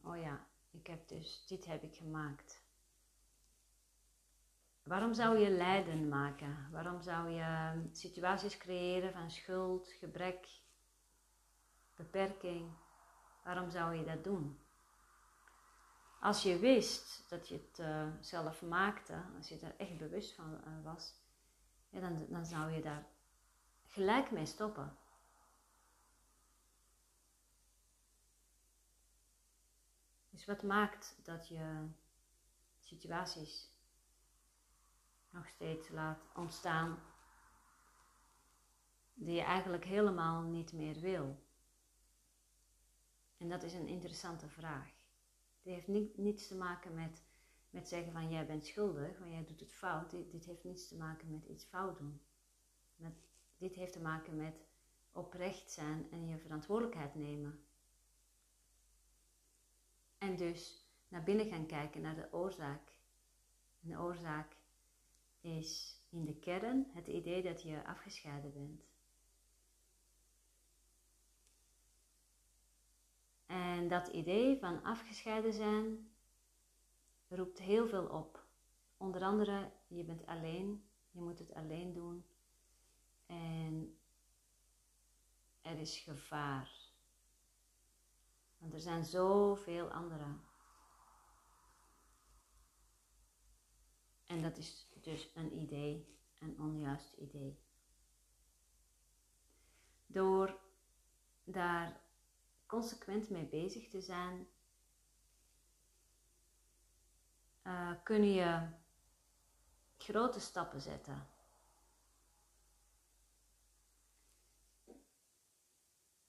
Oh 0.04 0.22
ja, 0.22 0.46
ik 0.72 0.88
heb 0.88 1.08
dus, 1.08 1.46
dit 1.48 1.66
heb 1.66 1.84
ik 1.84 1.96
gemaakt. 1.96 2.62
Waarom 4.84 5.14
zou 5.14 5.38
je 5.38 5.50
lijden 5.50 6.08
maken? 6.08 6.68
Waarom 6.72 7.02
zou 7.02 7.30
je 7.30 7.82
situaties 7.92 8.58
creëren 8.58 9.14
van 9.14 9.32
schuld, 9.32 9.92
gebrek, 9.92 10.48
beperking? 12.00 12.72
Waarom 13.44 13.70
zou 13.70 13.96
je 13.96 14.04
dat 14.04 14.24
doen? 14.24 14.60
Als 16.20 16.44
je 16.44 16.60
wist 16.60 17.30
dat 17.30 17.48
je 17.48 17.54
het 17.54 17.80
uh, 17.80 18.08
zelf 18.20 18.62
maakte, 18.62 19.24
als 19.38 19.50
je 19.50 19.60
er 19.60 19.76
echt 19.78 19.98
bewust 19.98 20.34
van 20.34 20.54
uh, 20.54 20.84
was, 20.84 21.14
ja, 21.90 22.00
dan, 22.00 22.26
dan 22.30 22.46
zou 22.46 22.72
je 22.72 22.82
daar 22.82 23.06
gelijk 23.86 24.32
mee 24.32 24.46
stoppen. 24.46 24.98
Dus 30.30 30.46
wat 30.46 30.64
maakt 30.64 31.20
dat 31.24 31.48
je 31.48 31.88
situaties 32.80 33.70
nog 35.30 35.48
steeds 35.48 35.90
laat 35.90 36.26
ontstaan 36.36 37.00
die 39.14 39.36
je 39.36 39.42
eigenlijk 39.42 39.86
helemaal 39.86 40.42
niet 40.42 40.74
meer 40.74 41.00
wil? 41.00 41.49
En 43.40 43.50
dat 43.50 43.64
is 43.64 43.74
een 43.74 43.88
interessante 43.88 44.48
vraag. 44.48 44.92
Die 45.62 45.74
heeft 45.74 45.88
ni 45.88 46.12
niets 46.16 46.48
te 46.48 46.56
maken 46.56 46.94
met, 46.94 47.24
met 47.70 47.88
zeggen 47.88 48.12
van 48.12 48.30
jij 48.30 48.46
bent 48.46 48.66
schuldig, 48.66 49.20
want 49.20 49.32
jij 49.32 49.46
doet 49.46 49.60
het 49.60 49.74
fout. 49.74 50.12
Dit, 50.12 50.46
heeft 50.46 50.64
niets 50.64 50.88
te 50.88 50.98
maken 50.98 51.32
met 51.32 51.46
iets 51.46 51.64
fout 51.64 51.98
doen. 51.98 52.22
Dit 53.58 53.76
heeft 53.76 53.94
te 53.94 54.02
maken 54.02 54.36
met 54.36 54.66
oprecht 55.12 55.72
zijn 55.72 56.08
en 56.12 56.28
je 56.28 56.38
verantwoordelijkheid 56.38 57.16
nemen. 57.16 57.64
En 60.18 60.38
dus 60.38 60.88
naar 61.08 61.24
binnen 61.24 61.46
gaan 61.46 61.66
kijken 61.66 62.02
naar 62.02 62.16
de 62.16 62.28
oorzaak. 62.32 62.92
De 63.80 63.98
oorzaak 63.98 64.56
is 65.42 66.02
in 66.10 66.26
de 66.26 66.36
kern 66.36 66.88
het 66.94 67.08
idee 67.08 67.42
dat 67.42 67.62
je 67.62 67.86
afgescheiden 67.86 68.54
bent. 68.54 68.84
En 73.50 73.88
dat 73.88 74.08
idee 74.08 74.60
van 74.60 74.84
afgescheiden 74.84 75.54
zijn 75.54 76.12
roept 77.28 77.60
heel 77.60 77.88
veel 77.88 78.08
op. 78.08 78.48
Onder 78.98 79.22
andere, 79.22 79.72
je 79.88 80.04
bent 80.04 80.26
alleen, 80.26 80.90
je 81.12 81.22
moet 81.22 81.40
het 81.40 81.54
alleen 81.54 81.94
doen. 81.94 82.26
En 83.26 84.00
er 85.62 85.80
is 85.80 85.98
gevaar. 85.98 86.72
Want 88.58 88.74
er 88.74 88.80
zijn 88.80 89.04
zoveel 89.04 89.92
anderen. 89.92 90.42
En 94.26 94.42
dat 94.42 94.58
is 94.58 94.88
dus 95.02 95.32
een 95.36 95.58
idee, 95.58 96.18
een 96.40 96.60
onjuist 96.60 97.14
idee. 97.14 97.60
Door 100.06 100.60
daar 101.44 102.08
consequent 102.70 103.30
mee 103.30 103.46
bezig 103.46 103.88
te 103.88 104.02
zijn, 104.02 104.48
uh, 107.64 107.92
kun 108.04 108.34
je 108.34 108.68
grote 109.98 110.40
stappen 110.40 110.82
zetten. 110.82 111.28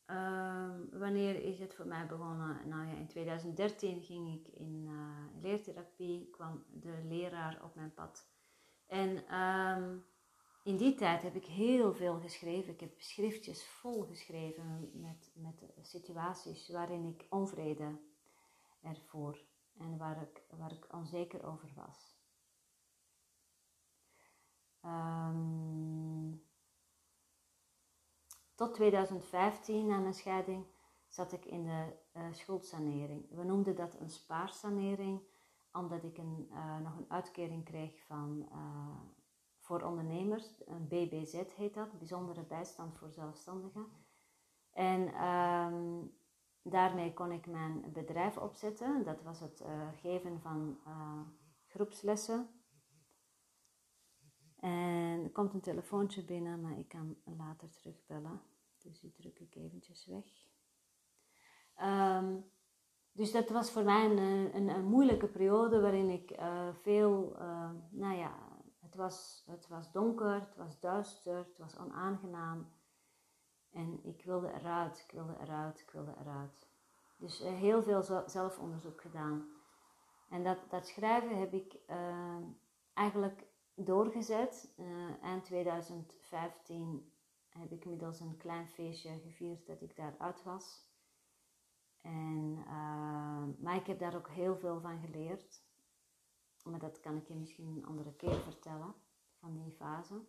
Uh, 0.07 0.71
wanneer 0.93 1.43
is 1.43 1.59
het 1.59 1.75
voor 1.75 1.87
mij 1.87 2.07
begonnen? 2.07 2.69
Nou 2.69 2.87
ja, 2.87 2.95
in 2.95 3.07
2013 3.07 4.03
ging 4.03 4.35
ik 4.35 4.49
in 4.49 4.87
uh, 4.87 5.43
leertherapie, 5.43 6.31
kwam 6.31 6.65
de 6.73 7.01
leraar 7.05 7.63
op 7.65 7.75
mijn 7.75 7.95
pad. 7.95 8.29
En 8.87 9.39
um, 9.39 10.05
in 10.63 10.77
die 10.77 10.95
tijd 10.95 11.23
heb 11.23 11.35
ik 11.35 11.45
heel 11.45 11.95
veel 11.95 12.21
geschreven. 12.21 12.73
Ik 12.73 12.81
heb 12.81 13.01
schriftjes 13.01 13.65
vol 13.65 14.03
geschreven 14.03 14.91
met, 14.95 15.31
met 15.35 15.65
situaties 15.81 16.69
waarin 16.69 17.05
ik 17.05 17.27
onvrede 17.31 18.01
ervoor 18.83 19.45
en 19.79 19.99
waar 19.99 20.23
ik, 20.23 20.43
waar 20.59 20.73
ik 20.73 20.95
onzeker 20.95 21.47
over 21.47 21.73
was. 21.75 22.19
Um, 24.85 26.49
tot 28.55 28.75
2015, 28.75 29.87
na 29.87 29.99
mijn 29.99 30.15
scheiding, 30.15 30.67
zat 31.09 31.33
ik 31.33 31.45
in 31.45 31.65
de 31.65 31.97
uh, 32.17 32.33
schuldsanering. 32.33 33.31
We 33.31 33.45
noemden 33.45 33.77
dat 33.77 34.01
een 34.01 34.11
spaarsanering, 34.11 35.23
omdat 35.73 36.05
ik 36.05 36.19
een, 36.19 36.49
uh, 36.51 36.79
nog 36.79 36.97
een 36.97 37.11
uitkering 37.11 37.65
kreeg 37.65 38.05
van 38.07 38.49
uh, 38.53 39.20
voor 39.71 39.83
ondernemers. 39.83 40.63
Een 40.67 40.89
BBZ 40.89 41.43
heet 41.57 41.75
dat, 41.75 41.99
bijzondere 41.99 42.43
bijstand 42.43 42.99
voor 42.99 43.11
zelfstandigen. 43.11 43.87
En 44.73 45.25
um, 45.25 46.13
daarmee 46.63 47.13
kon 47.13 47.33
ik 47.33 47.47
mijn 47.47 47.93
bedrijf 47.93 48.37
opzetten. 48.37 49.05
Dat 49.05 49.23
was 49.23 49.41
het 49.41 49.61
uh, 49.61 49.89
geven 50.01 50.41
van 50.41 50.79
uh, 50.87 51.21
groepslessen 51.67 52.49
er 54.61 55.31
komt 55.33 55.55
een 55.55 55.61
telefoontje 55.61 56.25
binnen, 56.25 56.61
maar 56.61 56.79
ik 56.79 56.89
kan 56.89 57.17
later 57.25 57.71
terugbellen. 57.71 58.41
Dus 58.79 59.01
die 59.01 59.13
druk 59.13 59.39
ik 59.39 59.55
eventjes 59.55 60.07
weg. 60.07 60.25
Ehm, 61.75 62.37
dus 63.13 63.33
dat 63.33 63.49
was 63.49 63.71
voor 63.71 63.85
mij 63.85 64.05
een, 64.05 64.69
een, 64.69 64.85
moeilijke 64.85 65.27
periode 65.27 65.81
waarin 65.81 66.09
ik 66.09 66.31
uh, 66.31 66.75
veel, 66.75 67.37
nou 67.91 68.17
ja, 68.17 68.50
het 68.91 68.99
was, 68.99 69.43
het 69.47 69.69
was 69.69 69.93
donker, 69.93 70.41
het 70.41 70.57
was 70.57 70.81
duister, 70.81 71.37
het 71.37 71.59
was 71.59 71.79
onaangenaam. 71.79 72.73
En 73.73 74.05
ik 74.05 74.25
wilde 74.25 74.53
eruit, 74.53 75.05
ik 75.07 75.13
wilde 75.13 75.37
eruit, 75.41 75.81
ik 75.81 75.91
wilde 75.91 76.15
eruit. 76.21 76.69
Dus 77.17 77.41
uh, 77.41 77.49
heel 77.49 77.83
veel 77.83 78.03
zelfonderzoek 78.27 79.01
gedaan. 79.01 79.49
En 80.29 80.45
dat, 80.45 80.59
dat 80.71 80.87
schrijven 80.87 81.39
heb 81.39 81.53
ik 81.53 81.79
eigenlijk 82.95 83.47
doorgezet. 83.75 84.75
eind 85.23 85.45
2015 85.45 87.13
heb 87.49 87.71
ik 87.71 87.85
inmiddels 87.85 88.21
een 88.21 88.37
klein 88.37 88.69
feestje 88.69 89.21
gevierd 89.21 89.67
dat 89.67 89.81
ik 89.81 89.97
daaruit 89.97 90.43
was. 90.43 90.89
En, 92.01 92.57
uh, 92.67 93.65
maar 93.65 93.77
ik 93.77 93.87
heb 93.87 93.99
daar 93.99 94.17
ook 94.17 94.29
heel 94.29 94.57
veel 94.57 94.81
van 94.81 95.01
geleerd. 95.01 95.70
Maar 96.71 96.81
dat 96.81 97.01
kan 97.01 97.17
ik 97.17 97.29
je 97.29 97.35
misschien 97.35 97.67
een 97.67 97.87
andere 97.87 98.15
keer 98.15 98.41
vertellen, 98.41 98.95
van 99.39 99.57
die 99.57 99.73
fase. 99.73 100.25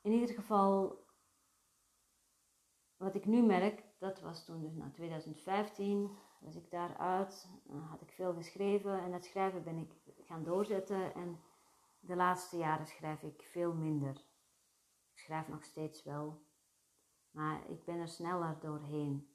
In 0.00 0.12
ieder 0.12 0.34
geval, 0.34 1.04
wat 2.96 3.14
ik 3.14 3.24
nu 3.24 3.42
merk, 3.42 3.84
dat 3.98 4.20
was 4.20 4.44
toen 4.44 4.60
dus 4.60 4.74
na 4.74 4.90
2015, 4.90 6.16
was 6.40 6.56
ik 6.56 6.70
daaruit, 6.70 7.48
had 7.88 8.00
ik 8.00 8.10
veel 8.10 8.34
geschreven 8.34 9.00
en 9.00 9.10
dat 9.10 9.24
schrijven 9.24 9.64
ben 9.64 9.78
ik 9.78 9.92
gaan 10.24 10.44
doorzetten 10.44 11.14
en 11.14 11.40
de 12.00 12.16
laatste 12.16 12.56
jaren 12.56 12.86
schrijf 12.86 13.22
ik 13.22 13.42
veel 13.42 13.74
minder. 13.74 14.16
Ik 15.12 15.18
schrijf 15.18 15.48
nog 15.48 15.64
steeds 15.64 16.02
wel, 16.02 16.42
maar 17.30 17.70
ik 17.70 17.84
ben 17.84 17.98
er 17.98 18.08
sneller 18.08 18.60
doorheen. 18.60 19.34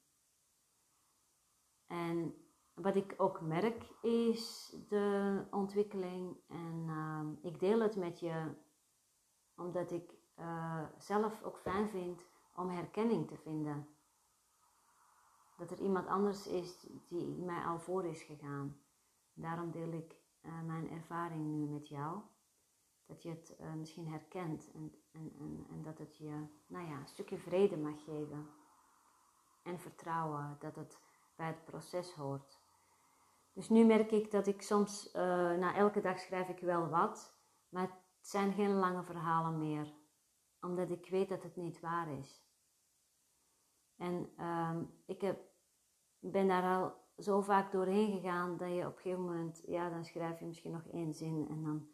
En 1.87 2.44
wat 2.75 2.95
ik 2.95 3.13
ook 3.17 3.41
merk 3.41 3.83
is 4.01 4.75
de 4.89 5.41
ontwikkeling. 5.51 6.37
En 6.47 6.85
uh, 6.87 7.51
ik 7.51 7.59
deel 7.59 7.79
het 7.79 7.95
met 7.95 8.19
je 8.19 8.53
omdat 9.55 9.91
ik 9.91 10.13
uh, 10.39 10.83
zelf 10.97 11.43
ook 11.43 11.57
fijn 11.57 11.89
vind 11.89 12.21
om 12.55 12.69
herkenning 12.69 13.27
te 13.27 13.37
vinden. 13.37 13.87
Dat 15.57 15.71
er 15.71 15.79
iemand 15.79 16.07
anders 16.07 16.47
is 16.47 16.87
die 17.07 17.37
mij 17.37 17.63
al 17.63 17.79
voor 17.79 18.05
is 18.05 18.21
gegaan. 18.21 18.77
Daarom 19.33 19.71
deel 19.71 19.91
ik 19.91 20.15
uh, 20.41 20.61
mijn 20.61 20.89
ervaring 20.89 21.45
nu 21.45 21.67
met 21.67 21.87
jou 21.87 22.21
dat 23.05 23.23
je 23.23 23.29
het 23.29 23.55
uh, 23.61 23.73
misschien 23.73 24.07
herkent 24.07 24.71
en, 24.73 24.95
en, 25.11 25.33
en, 25.39 25.65
en, 25.69 25.81
dat 25.81 25.97
het 25.97 26.17
je 26.17 26.45
nou 26.67 26.87
ja, 26.87 26.99
een 26.99 27.07
stukje 27.07 27.37
vrede 27.37 27.77
mag 27.77 28.03
geven. 28.03 28.49
En 29.63 29.79
vertrouwen 29.79 30.57
dat 30.59 30.75
het 30.75 30.99
bij 31.35 31.47
het 31.47 31.65
proces 31.65 32.13
hoort. 32.13 32.64
Dus 33.55 33.69
nu 33.69 33.85
merk 33.85 34.11
ik 34.11 34.31
dat 34.31 34.47
ik 34.47 34.61
soms, 34.61 35.07
uh, 35.07 35.21
na 35.53 35.75
elke 35.75 36.01
dag 36.01 36.19
schrijf 36.19 36.49
ik 36.49 36.59
wel 36.59 36.89
wat, 36.89 37.39
maar 37.69 37.81
het 37.81 38.27
zijn 38.27 38.53
geen 38.53 38.73
lange 38.73 39.03
verhalen 39.03 39.57
meer. 39.57 39.93
Omdat 40.61 40.89
ik 40.89 41.09
weet 41.09 41.29
dat 41.29 41.43
het 41.43 41.55
niet 41.55 41.79
waar 41.79 42.11
is. 42.11 42.43
En 43.97 44.29
uh, 44.39 44.77
ik 45.05 45.21
heb, 45.21 45.39
ben 46.19 46.47
daar 46.47 46.77
al 46.77 46.93
zo 47.17 47.41
vaak 47.41 47.71
doorheen 47.71 48.11
gegaan 48.11 48.57
dat 48.57 48.69
je 48.69 48.85
op 48.85 48.95
een 48.95 49.01
gegeven 49.01 49.23
moment, 49.23 49.63
ja, 49.65 49.89
dan 49.89 50.05
schrijf 50.05 50.39
je 50.39 50.45
misschien 50.45 50.71
nog 50.71 50.87
één 50.87 51.13
zin 51.13 51.47
en 51.49 51.63
dan 51.63 51.87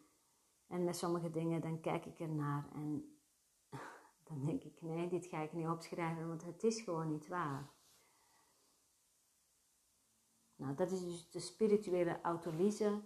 en 0.66 0.84
met 0.84 0.96
sommige 0.96 1.30
dingen 1.30 1.60
dan 1.60 1.80
kijk 1.80 2.06
ik 2.06 2.18
ernaar 2.18 2.68
en 2.74 3.18
dan 4.28 4.44
denk 4.44 4.62
ik, 4.62 4.82
nee, 4.82 5.08
dit 5.08 5.26
ga 5.26 5.40
ik 5.40 5.52
niet 5.52 5.68
opschrijven, 5.68 6.28
want 6.28 6.44
het 6.44 6.62
is 6.62 6.80
gewoon 6.80 7.08
niet 7.08 7.28
waar. 7.28 7.70
Nou, 10.62 10.74
dat 10.74 10.90
is 10.90 11.00
dus 11.00 11.30
de 11.30 11.40
spirituele 11.40 12.20
autolyse, 12.20 13.00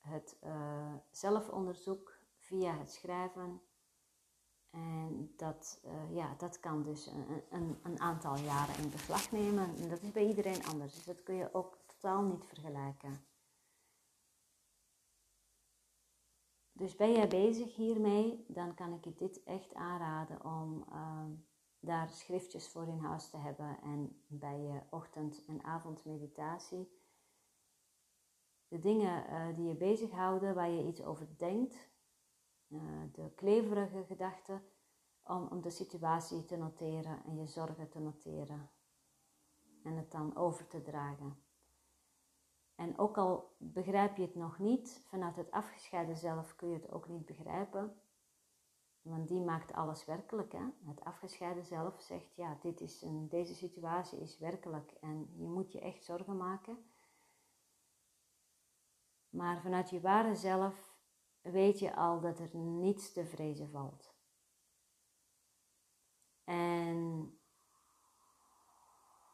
het 0.00 0.36
uh, 0.44 0.94
zelfonderzoek 1.10 2.18
via 2.36 2.78
het 2.78 2.90
schrijven. 2.90 3.60
En 4.70 5.32
dat, 5.36 5.80
uh, 5.84 6.16
ja, 6.16 6.34
dat 6.38 6.60
kan 6.60 6.82
dus 6.82 7.06
een, 7.06 7.42
een, 7.50 7.78
een, 7.82 8.00
aantal 8.00 8.36
jaren 8.36 8.82
in 8.82 8.90
beslag 8.90 9.30
nemen. 9.30 9.76
En 9.76 9.88
dat 9.88 10.02
is 10.02 10.12
bij 10.12 10.26
iedereen 10.26 10.64
anders, 10.64 10.94
dus 10.94 11.04
dat 11.04 11.22
kun 11.22 11.34
je 11.34 11.54
ook 11.54 11.78
totaal 11.86 12.22
niet 12.22 12.44
vergelijken. 12.44 13.26
Dus 16.72 16.96
ben 16.96 17.12
jij 17.12 17.28
bezig 17.28 17.74
hiermee, 17.74 18.44
dan 18.48 18.74
kan 18.74 18.92
ik 18.92 19.04
je 19.04 19.14
dit 19.14 19.42
echt 19.42 19.74
aanraden 19.74 20.44
om 20.44 20.84
uh, 20.92 21.24
daar 21.88 22.08
schriftjes 22.08 22.68
voor 22.68 22.86
in 22.86 22.98
huis 22.98 23.30
te 23.30 23.36
hebben 23.36 23.78
en 23.82 24.22
bij 24.26 24.60
je 24.60 24.80
ochtend- 24.90 25.44
en 25.46 25.64
avondmeditatie. 25.64 26.88
De 28.68 28.78
dingen 28.78 29.30
uh, 29.30 29.56
die 29.56 29.66
je 29.66 29.74
bezighouden, 29.74 30.54
waar 30.54 30.70
je 30.70 30.86
iets 30.86 31.02
over 31.02 31.28
denkt, 31.36 31.88
uh, 32.68 32.80
de 33.12 33.30
kleverige 33.34 34.04
gedachten, 34.04 34.62
om, 35.22 35.46
om 35.46 35.60
de 35.62 35.70
situatie 35.70 36.44
te 36.44 36.56
noteren 36.56 37.24
en 37.24 37.36
je 37.36 37.46
zorgen 37.46 37.88
te 37.88 37.98
noteren 37.98 38.70
en 39.82 39.96
het 39.96 40.10
dan 40.10 40.36
over 40.36 40.66
te 40.66 40.82
dragen. 40.82 41.42
En 42.74 42.98
ook 42.98 43.18
al 43.18 43.56
begrijp 43.58 44.16
je 44.16 44.22
het 44.22 44.34
nog 44.34 44.58
niet, 44.58 45.04
vanuit 45.08 45.36
het 45.36 45.50
afgescheiden 45.50 46.16
zelf 46.16 46.56
kun 46.56 46.68
je 46.68 46.74
het 46.74 46.90
ook 46.92 47.08
niet 47.08 47.26
begrijpen. 47.26 48.00
Want 49.02 49.28
die 49.28 49.40
maakt 49.40 49.72
alles 49.72 50.04
werkelijk. 50.04 50.52
Hè? 50.52 50.64
Het 50.84 51.04
afgescheiden 51.04 51.64
zelf 51.64 52.00
zegt, 52.00 52.34
ja, 52.34 52.58
dit 52.60 52.80
is 52.80 53.02
een, 53.02 53.28
deze 53.28 53.54
situatie 53.54 54.18
is 54.18 54.38
werkelijk 54.38 54.92
en 55.00 55.32
je 55.36 55.48
moet 55.48 55.72
je 55.72 55.80
echt 55.80 56.04
zorgen 56.04 56.36
maken. 56.36 56.84
Maar 59.28 59.60
vanuit 59.60 59.90
je 59.90 60.00
ware 60.00 60.34
zelf 60.34 60.96
weet 61.40 61.78
je 61.78 61.96
al 61.96 62.20
dat 62.20 62.38
er 62.38 62.56
niets 62.56 63.12
te 63.12 63.26
vrezen 63.26 63.70
valt. 63.70 64.16
En 66.44 67.32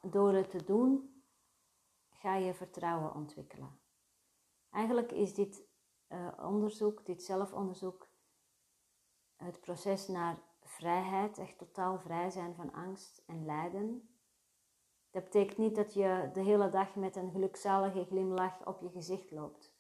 door 0.03 0.33
het 0.33 0.51
te 0.51 0.65
doen, 0.65 1.23
ga 2.11 2.37
je 2.37 2.55
vertrouwen 2.55 3.15
ontwikkelen. 3.15 3.79
Eigenlijk 4.71 5.13
is 5.13 5.35
dit 5.35 5.67
uh, 6.09 6.33
onderzoek, 6.41 7.07
dit 7.07 7.23
zelfonderzoek, 7.23 8.09
het 9.37 9.61
proces 9.61 10.09
naar 10.09 10.43
vrijheid, 10.61 11.39
echt 11.39 11.59
totaal 11.59 11.99
vrij 11.99 12.31
zijn 12.31 12.55
van 12.55 12.73
angst 12.73 13.23
en 13.27 13.45
lijden. 13.45 14.09
Dat 15.11 15.25
betekent 15.25 15.59
niet 15.59 15.75
dat 15.75 15.95
je 15.95 16.31
de 16.33 16.41
hele 16.41 16.69
dag 16.69 16.95
met 16.95 17.17
een 17.17 17.31
gelukzalige 17.31 18.05
glimlach 18.05 18.67
op 18.67 18.81
je 18.81 18.91
gezicht 18.91 19.31
loopt. 19.31 19.73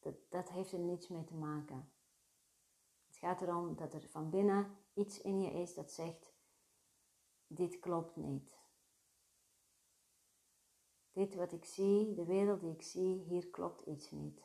Dat, 0.00 0.14
dat 0.28 0.50
heeft 0.50 0.72
er 0.72 0.78
niets 0.78 1.08
mee 1.08 1.24
te 1.24 1.34
maken. 1.34 1.92
Het 3.06 3.16
gaat 3.16 3.40
erom 3.42 3.76
dat 3.76 3.94
er 3.94 4.08
van 4.08 4.30
binnen 4.30 4.78
iets 4.94 5.20
in 5.20 5.40
je 5.40 5.50
is 5.50 5.74
dat 5.74 5.92
zegt: 5.92 6.32
dit 7.46 7.78
klopt 7.78 8.16
niet. 8.16 8.58
Dit 11.12 11.34
wat 11.34 11.52
ik 11.52 11.64
zie, 11.64 12.14
de 12.14 12.24
wereld 12.24 12.60
die 12.60 12.72
ik 12.72 12.82
zie, 12.82 13.22
hier 13.22 13.50
klopt 13.50 13.80
iets 13.80 14.10
niet. 14.10 14.42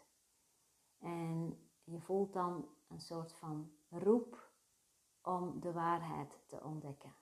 En 0.99 1.59
je 1.83 1.99
voelt 1.99 2.33
dan 2.33 2.74
een 2.87 3.01
soort 3.01 3.33
van 3.33 3.71
roep 3.89 4.49
om 5.21 5.59
de 5.59 5.71
waarheid 5.71 6.39
te 6.47 6.63
ontdekken. 6.63 7.15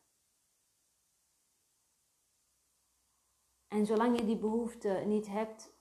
En 3.67 3.85
zolang 3.85 4.19
je 4.19 4.25
die 4.25 4.37
behoefte 4.37 5.03
niet 5.05 5.27
hebt, 5.27 5.73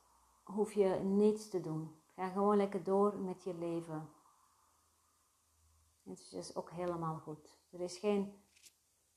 hoef 0.43 0.73
je 0.73 0.89
niets 1.03 1.49
te 1.49 1.61
doen. 1.61 2.01
Ga 2.15 2.29
gewoon 2.29 2.57
lekker 2.57 2.83
door 2.83 3.19
met 3.19 3.43
je 3.43 3.55
leven. 3.55 4.11
Het 6.03 6.33
is 6.33 6.57
ook 6.57 6.71
helemaal 6.71 7.19
goed. 7.19 7.59
Er 7.71 7.81
is 7.81 7.99
geen 7.99 8.43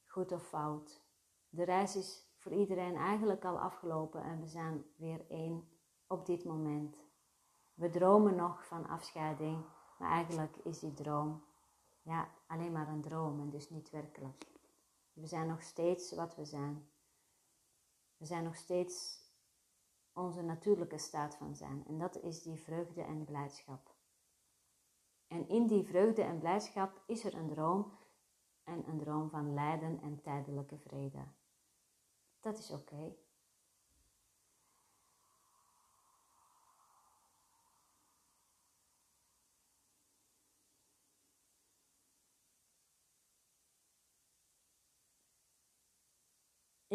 goed 0.06 0.32
of 0.32 0.48
fout. 0.48 1.04
De 1.50 1.64
reis 1.64 1.96
is 1.96 2.26
voor 2.38 2.52
iedereen 2.52 2.96
eigenlijk 2.96 3.46
al 3.46 3.60
afgelopen 3.60 4.24
en 4.24 4.40
we 4.40 4.48
zijn 4.48 4.86
weer 4.98 5.26
één 5.30 5.68
op 6.08 6.26
dit 6.26 6.46
moment. 6.46 6.98
We 7.74 7.90
dromen 7.90 8.36
nog 8.36 8.66
van 8.68 8.88
afscheiding, 8.88 9.66
maar 10.06 10.14
eigenlijk 10.14 10.58
is 10.58 10.80
die 10.80 10.94
droom 10.94 11.44
ja, 12.02 12.30
alleen 12.48 12.72
maar 12.72 12.88
een 12.88 13.02
droom 13.02 13.40
en 13.40 13.50
dus 13.50 13.70
niet 13.70 13.90
werkelijk. 13.90 14.46
We 15.14 15.28
zijn 15.28 15.48
nog 15.48 15.62
steeds 15.62 16.12
wat 16.12 16.36
we 16.36 16.46
zijn. 16.46 16.90
We 18.18 18.26
zijn 18.26 18.44
nog 18.44 18.56
steeds 18.56 19.24
onze 20.14 20.42
natuurlijke 20.42 20.98
staat 20.98 21.36
van 21.36 21.56
zijn 21.56 21.84
en 21.88 21.98
dat 21.98 22.18
is 22.22 22.42
die 22.42 22.60
vreugde 22.60 23.02
en 23.02 23.26
blijdschap. 23.26 23.96
En 25.28 25.48
in 25.48 25.68
die 25.68 25.84
vreugde 25.84 26.22
en 26.22 26.40
blijdschap 26.40 27.02
is 27.06 27.24
er 27.24 27.34
een 27.34 27.48
droom 27.48 27.92
en 28.64 28.88
een 28.88 28.98
droom 28.98 29.30
van 29.30 29.54
lijden 29.54 30.02
en 30.02 30.22
tijdelijke 30.22 30.78
vrede. 30.78 31.24
Dat 32.40 32.58
is 32.58 32.72
oké. 32.72 33.16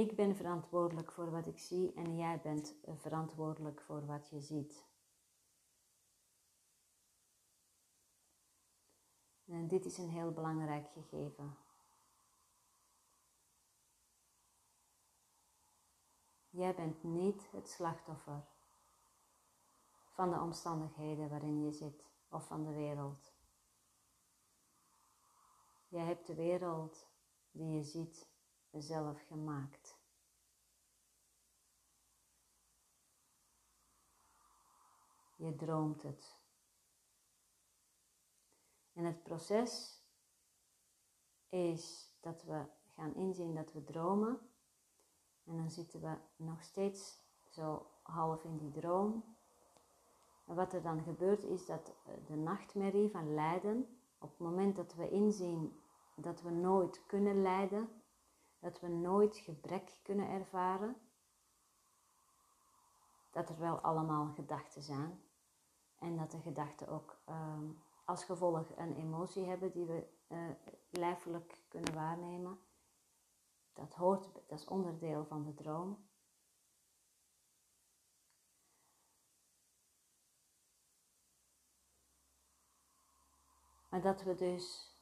Ik 0.00 0.16
ben 0.16 0.36
verantwoordelijk 0.36 1.12
voor 1.12 1.30
wat 1.30 1.46
ik 1.46 1.58
zie 1.58 1.92
en 1.92 2.16
jij 2.16 2.40
bent 2.40 2.74
verantwoordelijk 2.84 3.80
voor 3.80 4.06
wat 4.06 4.28
je 4.28 4.40
ziet. 4.40 4.84
En 9.46 9.68
dit 9.68 9.84
is 9.84 9.98
een 9.98 10.08
heel 10.08 10.32
belangrijk 10.32 10.88
gegeven. 10.88 11.56
Jij 16.50 16.74
bent 16.74 17.02
niet 17.02 17.50
het 17.50 17.68
slachtoffer 17.68 18.44
van 20.10 20.30
de 20.30 20.40
omstandigheden 20.40 21.28
waarin 21.28 21.64
je 21.64 21.72
zit 21.72 22.04
of 22.28 22.46
van 22.46 22.64
de 22.64 22.72
wereld. 22.72 23.32
Jij 25.88 26.04
hebt 26.04 26.26
de 26.26 26.34
wereld 26.34 27.06
die 27.50 27.76
je 27.76 27.82
ziet 27.82 28.28
zelf 28.78 29.26
gemaakt. 29.26 29.80
Je 35.40 35.57
droomt 35.57 36.03
het. 36.03 36.38
En 38.92 39.05
het 39.05 39.22
proces 39.22 40.03
is 41.48 42.14
dat 42.20 42.42
we 42.42 42.64
gaan 42.94 43.14
inzien 43.14 43.55
dat 43.55 43.72
we 43.72 43.85
dromen. 43.85 44.38
En 45.44 45.57
dan 45.57 45.70
zitten 45.70 46.00
we 46.00 46.16
nog 46.37 46.62
steeds 46.62 47.22
zo 47.48 47.87
half 48.03 48.44
in 48.44 48.57
die 48.57 48.70
droom. 48.70 49.24
En 50.44 50.55
wat 50.55 50.72
er 50.72 50.83
dan 50.83 51.03
gebeurt 51.03 51.42
is 51.42 51.66
dat 51.66 51.94
de 52.26 52.37
nachtmerrie 52.37 53.11
van 53.11 53.35
lijden, 53.35 53.98
op 54.18 54.31
het 54.31 54.38
moment 54.38 54.76
dat 54.76 54.94
we 54.94 55.11
inzien 55.11 55.81
dat 56.14 56.42
we 56.42 56.50
nooit 56.50 57.07
kunnen 57.07 57.42
lijden, 57.42 58.03
dat 58.59 58.81
we 58.81 58.88
nooit 58.88 59.37
gebrek 59.37 59.98
kunnen 60.03 60.29
ervaren, 60.29 60.96
dat 63.31 63.48
er 63.48 63.59
wel 63.59 63.79
allemaal 63.79 64.33
gedachten 64.35 64.83
zijn 64.83 65.29
en 66.00 66.16
dat 66.16 66.30
de 66.30 66.40
gedachten 66.40 66.88
ook 66.88 67.20
ehm, 67.24 67.70
als 68.04 68.24
gevolg 68.24 68.76
een 68.76 68.96
emotie 68.96 69.44
hebben 69.46 69.70
die 69.72 69.84
we 69.84 70.08
uh, 70.28 70.50
lijfelijk 70.90 71.62
kunnen 71.68 71.94
waarnemen. 71.94 72.58
Dat 73.72 73.94
hoort, 73.94 74.34
dat 74.34 74.58
is 74.58 74.64
onderdeel 74.64 75.24
van 75.24 75.44
de 75.44 75.54
droom. 75.54 76.08
Maar 83.88 84.00
dat 84.00 84.22
we 84.22 84.34
dus 84.34 84.96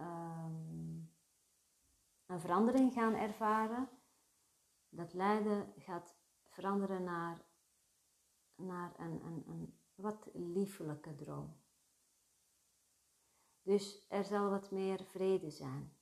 um, 0.00 1.12
een 2.26 2.40
verandering 2.40 2.92
gaan 2.92 3.14
ervaren. 3.14 3.88
Dat 4.88 5.12
lijden 5.12 5.72
gaat 5.76 6.23
veranderen 6.54 7.04
naar 7.04 7.44
naar 8.56 8.98
een, 8.98 9.24
een, 9.24 9.48
een 9.48 9.78
wat 9.94 10.28
liefelijke 10.32 11.14
droom. 11.14 11.62
Dus 13.62 14.06
er 14.08 14.24
zal 14.24 14.50
wat 14.50 14.70
meer 14.70 15.04
vrede 15.04 15.50
zijn. 15.50 15.96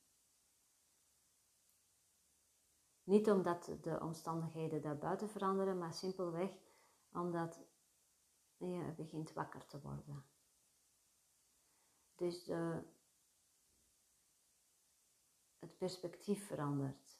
Niet 3.03 3.29
omdat 3.29 3.77
de 3.81 3.99
omstandigheden 3.99 4.81
daarbuiten 4.81 5.29
veranderen, 5.29 5.77
maar 5.77 5.93
simpelweg 5.93 6.51
omdat 7.11 7.59
je 8.57 8.93
begint 8.97 9.33
wakker 9.33 9.65
te 9.65 9.81
worden. 9.81 10.25
Dus 12.15 12.43
de, 12.43 12.83
het 15.59 15.77
perspectief 15.77 16.47
verandert 16.47 17.12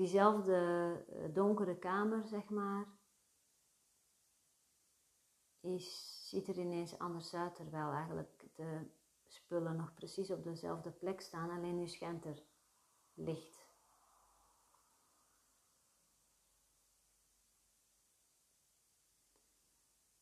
diezelfde 0.00 0.56
eh, 1.08 1.34
donkere 1.34 1.78
kamer, 1.78 2.26
zeg 2.28 2.48
maar, 2.48 2.86
is, 5.60 6.28
ziet 6.28 6.48
er 6.48 6.58
ineens 6.58 6.98
anders 6.98 7.34
uit, 7.34 7.54
terwijl 7.54 7.92
eigenlijk 7.92 8.48
de 8.54 8.90
spullen 9.26 9.76
nog 9.76 9.94
precies 9.94 10.30
op 10.30 10.44
dezelfde 10.44 10.90
plek 10.90 11.20
staan, 11.20 11.50
alleen 11.50 11.76
nu 11.76 11.88
schijnt 11.88 12.24
er 12.24 12.42
licht. 13.14 13.68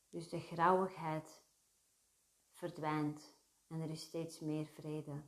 Dus 0.08 0.28
de 0.28 0.40
grauwigheid 0.40 1.42
verdwijnt 2.50 3.36
en 3.66 3.80
er 3.80 3.90
is 3.90 4.02
steeds 4.02 4.40
meer 4.40 4.66
vrede. 4.66 5.22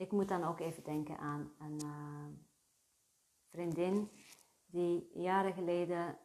Ik 0.00 0.10
moet 0.10 0.28
dan 0.28 0.44
ook 0.44 0.60
even 0.60 0.84
denken 0.84 1.18
aan 1.18 1.52
een 1.58 1.80
uh, 1.84 2.26
vriendin 3.48 4.10
die 4.66 5.10
jaren 5.14 5.52
geleden, 5.52 6.18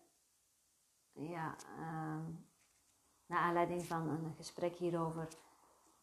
ja, 1.11 1.55
uh, 1.79 3.37
aanleiding 3.37 3.85
van 3.85 4.09
een 4.09 4.33
gesprek 4.35 4.75
hierover, 4.75 5.27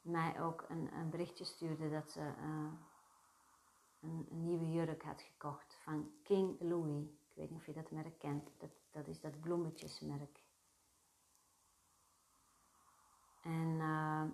mij 0.01 0.41
ook 0.41 0.65
een, 0.69 0.95
een 0.95 1.11
berichtje 1.11 1.45
stuurde 1.45 1.91
dat 1.91 2.11
ze 2.11 2.21
uh, 2.21 2.73
een, 4.01 4.27
nieuwe 4.31 4.71
jurk 4.71 5.03
had 5.03 5.23
gekocht 5.23 5.79
van 5.83 6.11
King 6.23 6.61
Louis. 6.61 7.05
Ik 7.05 7.35
weet 7.35 7.51
niet 7.51 7.59
of 7.59 7.67
je 7.67 7.73
dat 7.73 7.91
merk 7.91 8.19
kent, 8.19 8.51
dat, 8.59 8.71
dat 8.91 9.07
is 9.07 9.21
dat 9.21 9.41
bloemetjesmerk. 9.41 10.41
En 13.43 13.81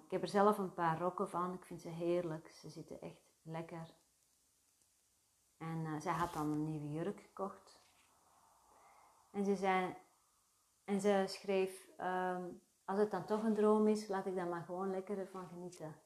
ik 0.05 0.11
heb 0.11 0.23
er 0.23 0.29
zelf 0.29 0.59
een 0.59 0.75
paar 0.75 0.99
rokken 0.99 1.29
van. 1.29 1.55
Ik 1.55 1.65
vind 1.65 1.81
ze 1.81 1.89
heerlijk. 1.89 2.49
Ze 2.49 2.69
zitten 2.69 3.01
echt 3.01 3.28
lekker. 3.49 3.97
En 5.57 5.85
uh, 5.85 6.01
zij 6.01 6.13
had 6.13 6.33
dan 6.33 6.51
een 6.51 6.65
nieuwe 6.65 6.91
jurk 6.91 7.21
gekocht. 7.21 7.81
En 9.31 9.45
ze 9.45 9.57
zei, 9.57 9.97
en 10.85 11.01
ze 11.01 11.25
schreef, 11.29 11.89
ehm, 11.97 12.51
als 12.85 12.99
het 12.99 13.11
dan 13.11 13.25
toch 13.25 13.43
een 13.43 13.55
droom 13.55 13.89
is, 13.89 14.09
laat 14.09 14.27
ik 14.27 14.35
dan 14.35 14.49
maar 14.49 14.65
gewoon 14.65 14.91
lekker 14.91 15.19
ervan 15.19 15.49
genieten. 15.49 15.97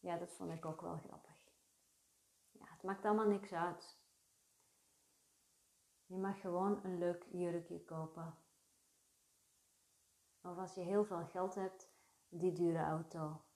Ja, 0.00 0.16
dat 0.16 0.32
vond 0.32 0.52
ik 0.52 0.64
ook 0.64 0.80
wel 0.80 0.96
grappig. 0.96 1.52
Ja, 2.50 2.64
het 2.68 2.82
maakt 2.82 3.04
allemaal 3.04 3.28
niks 3.28 3.52
uit. 3.52 3.96
Je 6.06 6.16
mag 6.16 6.40
gewoon 6.40 6.84
een 6.84 6.98
leuk 6.98 7.26
jurkje 7.30 7.84
kopen. 7.84 8.38
Of 10.40 10.58
als 10.58 10.74
je 10.74 10.80
heel 10.80 11.04
veel 11.04 11.24
geld 11.26 11.54
hebt, 11.54 11.90
die 12.28 12.52
dure 12.52 12.82
auto. 12.82 13.47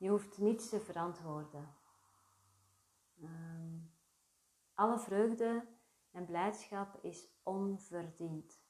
Je 0.00 0.08
hoeft 0.08 0.38
niets 0.38 0.68
te 0.68 0.80
verantwoorden. 0.80 1.74
Um, 3.22 3.92
alle 4.74 4.98
vreugde 4.98 5.66
en 6.10 6.26
blijdschap 6.26 7.04
is 7.04 7.28
onverdiend. 7.42 8.62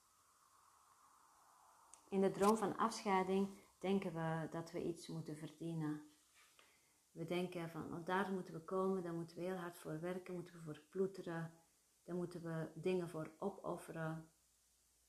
In 2.08 2.20
de 2.20 2.30
droom 2.30 2.56
van 2.56 2.76
afscheiding 2.76 3.60
denken 3.78 4.12
we 4.12 4.48
dat 4.50 4.70
we 4.70 4.82
iets 4.82 5.06
moeten 5.06 5.36
verdienen. 5.36 6.02
We 7.10 7.24
denken 7.24 7.70
van, 7.70 7.94
oh, 7.94 8.04
daar 8.04 8.32
moeten 8.32 8.54
we 8.54 8.60
komen, 8.60 9.02
daar 9.02 9.14
moeten 9.14 9.36
we 9.36 9.42
heel 9.42 9.56
hard 9.56 9.78
voor 9.78 10.00
werken, 10.00 10.34
moeten 10.34 10.56
we 10.56 10.62
voor 10.62 10.80
ploeteren, 10.90 11.52
daar 12.04 12.16
moeten 12.16 12.42
we 12.42 12.70
dingen 12.74 13.08
voor 13.08 13.30
opofferen. 13.38 14.30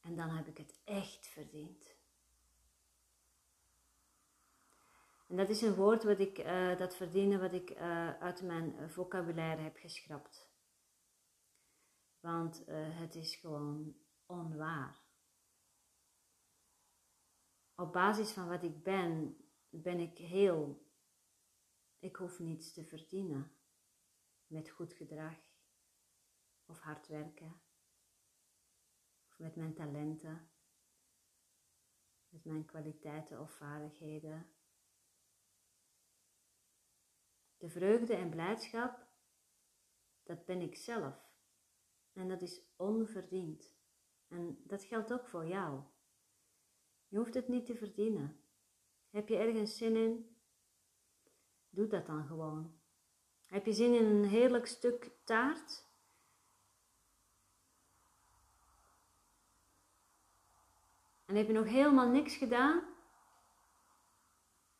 En 0.02 0.16
dan 0.16 0.30
heb 0.30 0.48
ik 0.48 0.58
het 0.58 0.82
echt 0.84 1.28
verdiend. 1.28 2.01
En 5.32 5.38
dat 5.38 5.50
is 5.50 5.62
een 5.62 5.76
woord 5.76 6.04
wat 6.04 6.20
ik, 6.20 6.38
uh, 6.38 6.78
dat 6.78 6.96
verdienen 6.96 7.40
wat 7.40 7.54
ik 7.54 7.70
uh, 7.70 8.20
uit 8.20 8.42
mijn 8.42 8.90
vocabulaire 8.90 9.62
heb 9.62 9.78
geschrapt. 9.78 10.50
Want 12.20 12.68
uh, 12.68 13.00
het 13.00 13.16
is 13.16 13.36
gewoon 13.36 13.96
onwaar. 14.26 15.04
Op 17.76 17.94
basis 17.94 18.32
van 18.32 18.48
wat 18.48 18.64
ik 18.64 18.84
ben, 18.84 19.38
ben 19.70 20.00
ik 20.00 20.18
heel. 20.18 20.90
Ik 22.00 22.16
hoef 22.16 22.40
niets 22.40 22.74
te 22.74 22.86
verdienen 22.86 23.52
met 24.48 24.70
goed 24.70 24.94
gedrag 24.94 25.36
of 26.66 26.80
hard 26.80 27.08
werken 27.08 27.62
of 29.28 29.40
met 29.40 29.56
mijn 29.56 29.74
talenten, 29.74 30.50
met 32.30 32.46
mijn 32.46 32.66
kwaliteiten 32.66 33.40
of 33.40 33.52
vaardigheden 33.52 34.60
de 37.62 37.70
vreugde 37.70 38.16
en 38.16 38.30
blijdschap, 38.30 39.08
dat 40.24 40.46
ben 40.46 40.62
ik 40.62 40.76
zelf. 40.76 41.16
En 42.14 42.28
dat 42.28 42.42
is 42.42 42.62
onverdiend. 42.76 43.74
En 44.28 44.62
dat 44.64 44.84
geldt 44.84 45.14
ook 45.14 45.28
voor 45.28 45.48
jou. 45.48 45.82
Je 47.08 47.18
hoeft 47.18 47.34
het 47.34 47.48
niet 47.48 47.66
te 47.66 47.76
verdienen. 47.76 48.40
Heb 49.10 49.28
je 49.28 49.38
ergens 49.38 49.78
zin 49.78 49.96
in? 49.96 50.36
Doe 51.70 51.88
dat 51.88 52.06
dan 52.06 52.26
gewoon. 52.26 52.80
Heb 53.46 53.66
je 53.66 53.74
zin 53.74 53.94
in 53.94 54.06
een 54.06 54.26
heerlijk 54.26 54.66
stuk 54.66 55.12
taart? 55.24 55.86
En 61.26 61.36
heb 61.36 61.48
je 61.48 61.54
nog 61.54 61.68
helemaal 61.68 62.10
niks 62.10 62.36
gedaan? 62.36 62.84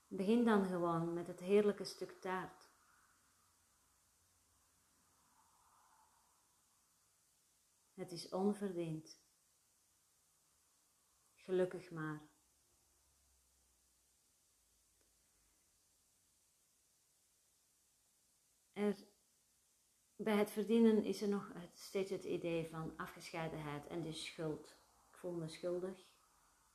Begin 0.08 0.46
dan 0.46 0.66
gewoon 0.66 1.14
met 1.14 1.28
het 1.28 1.40
heerlijke 1.40 1.84
stuk 1.84 2.12
taart. 2.12 2.61
Het 8.02 8.12
is 8.12 8.30
onverdiend. 8.30 9.20
Gelukkig 11.34 11.92
maar. 11.92 12.30
Bij 20.16 20.38
het 20.38 20.52
verdienen 20.52 21.04
is 21.04 21.22
er 21.22 21.28
nog 21.28 21.52
steeds 21.74 22.10
het 22.10 22.24
idee 22.24 22.68
van 22.68 22.98
afgescheidenheid 22.98 23.88
en 23.88 24.02
de 24.04 24.14
schuld. 24.14 24.70
Ik 25.10 25.18
voel 25.18 25.34
me 25.34 25.48
schuldig. 25.48 26.00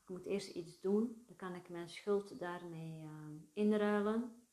Ik 0.02 0.08
moet 0.08 0.26
eerst 0.26 0.54
iets 0.54 0.80
doen, 0.80 1.24
dan 1.26 1.36
kan 1.36 1.54
ik 1.54 1.68
mijn 1.68 1.88
schuld 1.88 2.38
daarmee 2.38 3.02
uh, 3.02 3.42
inruilen. 3.52 4.46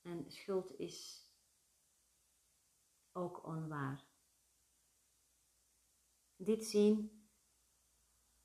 En 0.00 0.30
schuld 0.30 0.78
is 0.78 1.26
ook 3.12 3.46
onwaar. 3.46 4.11
Dit 6.44 6.64
zien, 6.64 7.26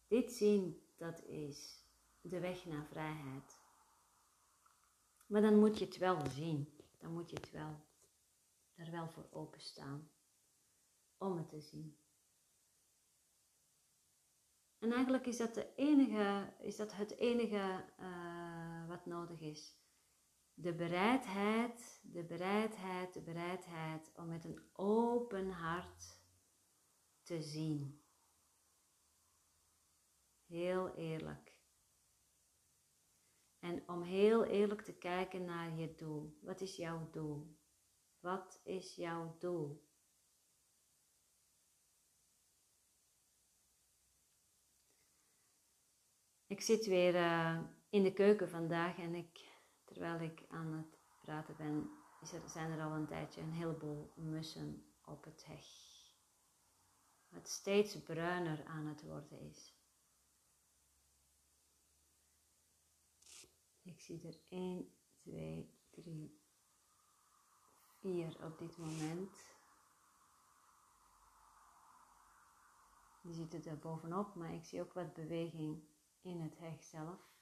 dit 0.07 0.31
zien, 0.31 0.87
dat 0.95 1.23
is 1.23 1.85
de 2.21 2.39
weg 2.39 2.65
naar 2.65 2.85
vrijheid. 2.85 3.59
Maar 5.27 5.41
dan 5.41 5.59
moet 5.59 5.79
je 5.79 5.85
het 5.85 5.97
wel 5.97 6.25
zien. 6.29 6.77
Dan 6.97 7.13
moet 7.13 7.29
je 7.29 7.35
het 7.35 7.51
wel, 7.51 7.79
er 8.75 8.91
wel 8.91 9.09
voor 9.09 9.27
openstaan. 9.31 10.09
Om 11.17 11.37
het 11.37 11.49
te 11.49 11.61
zien. 11.61 11.97
En 14.79 14.91
eigenlijk 14.91 15.25
is 15.25 15.37
dat, 15.37 15.53
de 15.53 15.73
enige, 15.75 16.53
is 16.59 16.75
dat 16.75 16.93
het 16.95 17.17
enige 17.17 17.85
uh, 17.99 18.87
wat 18.87 19.05
nodig 19.05 19.41
is. 19.41 19.75
De 20.53 20.73
bereidheid, 20.73 21.99
de 22.03 22.23
bereidheid, 22.23 23.13
de 23.13 23.21
bereidheid 23.21 24.11
om 24.15 24.27
met 24.27 24.43
een 24.45 24.61
open 24.73 25.49
hart 25.49 26.16
te 27.27 27.41
zien. 27.41 28.01
Heel 30.45 30.95
eerlijk. 30.95 31.55
En 33.59 33.89
om 33.89 34.01
heel 34.01 34.43
eerlijk 34.43 34.81
te 34.81 34.93
kijken 34.93 35.45
naar 35.45 35.75
je 35.75 35.95
doel. 35.95 36.37
Wat 36.41 36.61
is 36.61 36.75
jouw 36.75 37.09
doel? 37.11 37.57
Wat 38.19 38.61
is 38.63 38.95
jouw 38.95 39.37
doel? 39.39 39.85
Ik 46.45 46.61
zit 46.61 46.85
weer 46.85 47.15
uh, 47.15 47.63
in 47.89 48.03
de 48.03 48.13
keuken 48.13 48.49
vandaag 48.49 48.97
en 48.97 49.15
ik, 49.15 49.51
terwijl 49.83 50.19
ik 50.19 50.45
aan 50.49 50.73
het 50.73 50.99
praten 51.21 51.55
ben, 51.57 51.89
is 52.21 52.33
er, 52.33 52.49
zijn 52.49 52.71
er 52.71 52.81
al 52.81 52.91
een 52.91 53.07
tijdje 53.07 53.41
een 53.41 53.53
heleboel 53.53 54.11
mussen 54.15 54.95
op 55.05 55.23
het 55.23 55.45
heg. 55.45 55.86
Wat 57.29 57.49
steeds 57.49 58.03
bruiner 58.03 58.65
aan 58.65 58.85
het 58.85 59.01
worden 59.01 59.39
is. 59.39 59.75
Ik 63.81 63.99
zie 63.99 64.27
er 64.27 64.39
1, 64.49 64.91
2, 65.17 65.73
3, 65.89 66.41
4 67.99 68.45
op 68.45 68.57
dit 68.57 68.77
moment. 68.77 69.55
Je 73.21 73.33
ziet 73.33 73.53
het 73.53 73.65
er 73.65 73.77
bovenop, 73.77 74.35
maar 74.35 74.53
ik 74.53 74.65
zie 74.65 74.81
ook 74.81 74.93
wat 74.93 75.13
beweging 75.13 75.83
in 76.21 76.41
het 76.41 76.57
heg 76.57 76.83
zelf. 76.83 77.35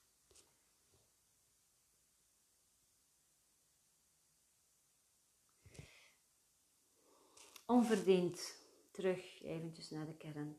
Onverdiend. 7.66 8.65
Terug 8.96 9.42
eventjes 9.42 9.90
naar 9.90 10.06
de 10.06 10.18
kern. 10.18 10.58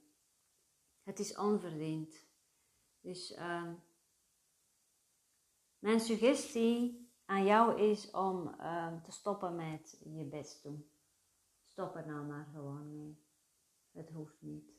Het 1.02 1.18
is 1.18 1.36
onverdiend. 1.36 2.26
Dus 3.00 3.30
uh, 3.30 3.72
mijn 5.78 6.00
suggestie 6.00 7.10
aan 7.24 7.44
jou 7.44 7.80
is 7.80 8.10
om 8.10 8.48
uh, 8.48 9.02
te 9.02 9.12
stoppen 9.12 9.56
met 9.56 10.00
je 10.04 10.24
best 10.24 10.62
doen. 10.62 10.90
Stop 11.64 11.96
er 11.96 12.06
nou 12.06 12.26
maar 12.26 12.48
gewoon 12.52 12.96
mee. 12.96 13.24
Het 13.90 14.10
hoeft 14.10 14.42
niet. 14.42 14.70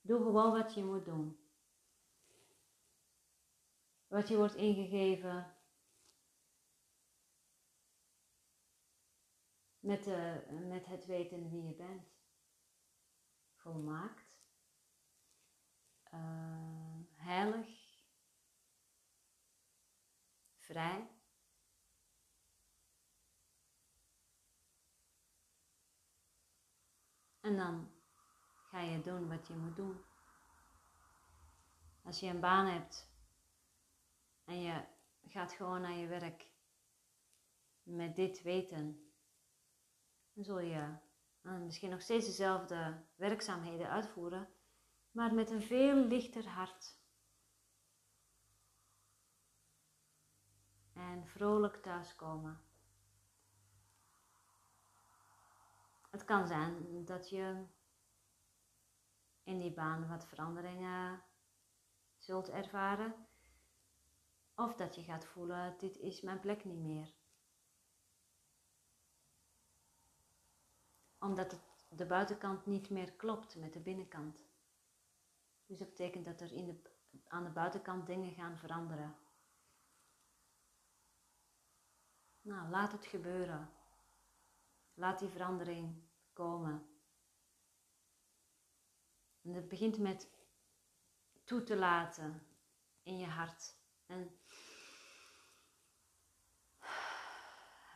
Doe 0.00 0.22
gewoon 0.22 0.52
wat 0.52 0.74
je 0.74 0.84
moet 0.84 1.04
doen. 1.04 1.38
Wat 4.06 4.28
je 4.28 4.36
wordt 4.36 4.54
ingegeven 4.54 5.53
met, 9.84 10.04
de, 10.04 10.44
met 10.68 10.86
het 10.86 11.06
weten 11.06 11.50
wie 11.50 11.62
je 11.62 11.74
bent. 11.74 12.08
Volmaakt. 13.54 14.38
Uh, 16.14 17.00
heilig. 17.16 17.82
Vrij. 20.56 21.08
En 27.40 27.56
dan 27.56 27.90
ga 28.54 28.80
je 28.80 29.00
doen 29.00 29.28
wat 29.28 29.46
je 29.46 29.54
moet 29.54 29.76
doen. 29.76 30.04
Als 32.02 32.20
je 32.20 32.26
een 32.26 32.40
baan 32.40 32.66
hebt 32.66 33.12
en 34.44 34.60
je 34.60 34.84
gaat 35.26 35.52
gewoon 35.52 35.80
naar 35.80 35.96
je 35.96 36.06
werk 36.06 36.46
met 37.82 38.16
dit 38.16 38.42
weten, 38.42 39.03
dan 40.34 40.44
zul 40.44 40.58
je 40.58 40.96
uh, 41.42 41.58
misschien 41.58 41.90
nog 41.90 42.00
steeds 42.00 42.26
dezelfde 42.26 43.04
werkzaamheden 43.14 43.88
uitvoeren, 43.88 44.48
maar 45.10 45.34
met 45.34 45.50
een 45.50 45.62
veel 45.62 45.94
lichter 45.94 46.48
hart. 46.48 47.02
En 50.92 51.26
vrolijk 51.26 51.82
thuiskomen. 51.82 52.60
Het 56.10 56.24
kan 56.24 56.46
zijn 56.46 57.04
dat 57.04 57.28
je 57.28 57.66
in 59.42 59.58
die 59.58 59.72
baan 59.72 60.08
wat 60.08 60.26
veranderingen 60.26 61.22
zult 62.18 62.50
ervaren. 62.50 63.26
Of 64.54 64.74
dat 64.74 64.94
je 64.94 65.02
gaat 65.02 65.24
voelen, 65.24 65.74
dit 65.78 65.96
is 65.96 66.20
mijn 66.20 66.40
plek 66.40 66.64
niet 66.64 66.82
meer. 66.82 67.14
Omdat 71.24 71.50
het, 71.50 71.60
de 71.88 72.06
buitenkant 72.06 72.66
niet 72.66 72.90
meer 72.90 73.12
klopt 73.12 73.56
met 73.56 73.72
de 73.72 73.80
binnenkant. 73.80 74.44
Dus 75.66 75.78
dat 75.78 75.88
betekent 75.88 76.24
dat 76.24 76.40
er 76.40 76.52
in 76.52 76.66
de, 76.66 76.80
aan 77.28 77.44
de 77.44 77.50
buitenkant 77.50 78.06
dingen 78.06 78.32
gaan 78.32 78.58
veranderen. 78.58 79.16
Nou, 82.40 82.68
laat 82.68 82.92
het 82.92 83.06
gebeuren. 83.06 83.70
Laat 84.94 85.18
die 85.18 85.28
verandering 85.28 86.02
komen. 86.32 86.86
En 89.42 89.54
het 89.54 89.68
begint 89.68 89.98
met 89.98 90.30
toe 91.44 91.62
te 91.62 91.76
laten 91.76 92.46
in 93.02 93.18
je 93.18 93.26
hart. 93.26 93.76
En 94.06 94.38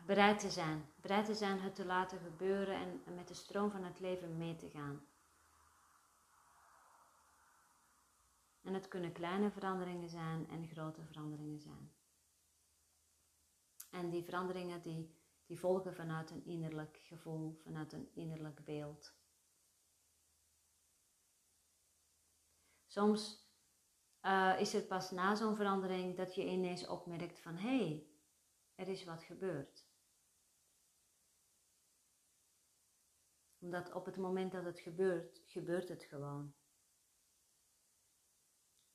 bereid 0.08 0.38
te 0.38 0.50
zijn. 0.50 0.92
Bereid 0.96 1.26
te 1.26 1.34
zijn 1.34 1.60
het 1.60 1.74
te 1.74 1.84
laten 1.84 2.18
gebeuren 2.18 2.74
en, 2.74 3.14
met 3.14 3.28
de 3.28 3.34
stroom 3.34 3.70
van 3.70 3.84
het 3.84 4.00
leven 4.00 4.36
mee 4.36 4.56
te 4.56 4.70
gaan. 4.70 5.06
En 8.62 8.74
het 8.74 8.88
kunnen 8.88 9.12
kleine 9.12 9.50
veranderingen 9.50 10.08
zijn 10.08 10.48
en 10.48 10.68
grote 10.68 11.04
veranderingen 11.04 11.60
zijn. 11.60 11.92
En 13.90 14.10
die 14.10 14.22
veranderingen 14.22 14.82
die, 14.82 15.14
die 15.46 15.58
volgen 15.58 15.94
vanuit 15.94 16.30
een 16.30 16.44
innerlijk 16.44 16.96
gevoel, 16.96 17.60
vanuit 17.64 17.92
een 17.92 18.10
innerlijk 18.14 18.64
beeld. 18.64 19.14
Soms 22.86 23.46
uh, 24.22 24.60
is 24.60 24.72
het 24.72 24.88
pas 24.88 25.10
na 25.10 25.34
zo'n 25.34 25.56
verandering 25.56 26.16
dat 26.16 26.34
je 26.34 26.44
ineens 26.44 26.86
opmerkt 26.86 27.40
van 27.40 27.56
hé, 27.56 27.78
hey, 27.78 28.06
er 28.74 28.88
is 28.88 29.04
wat 29.04 29.22
gebeurd. 29.22 29.87
Omdat 33.58 33.92
op 33.92 34.04
het 34.04 34.16
moment 34.16 34.52
dat 34.52 34.64
het 34.64 34.80
gebeurt, 34.80 35.42
gebeurt 35.44 35.88
het 35.88 36.04
gewoon. 36.04 36.54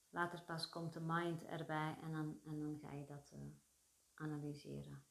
Later 0.09 0.43
pas 0.43 0.69
komt 0.69 0.93
de 0.93 1.01
mind 1.01 1.45
erbij 1.45 1.97
en 2.01 2.11
dan, 2.11 2.39
en 2.45 2.59
dan 2.59 2.79
ga 2.79 2.91
je 2.91 3.05
dat 3.05 3.31
uh, 3.33 3.39
analyseren. 4.13 5.05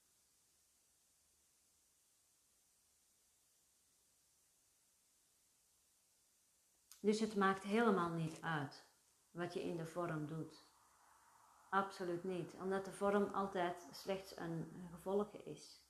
Dus 7.01 7.21
het 7.21 7.37
maakt 7.37 7.63
helemaal 7.63 8.11
niet 8.11 8.41
uit 8.41 8.85
wat 9.31 9.55
je 9.55 9.63
in 9.63 9.77
de 9.77 9.87
vorm 9.87 10.27
doet. 10.27 10.65
Absoluut 11.71 12.25
niet, 12.25 12.55
omdat 12.55 12.85
de 12.85 12.93
vorm 12.93 13.25
altijd 13.25 13.89
slechts 13.91 14.37
een 14.37 14.87
gevolg 14.91 15.33
is. 15.35 15.83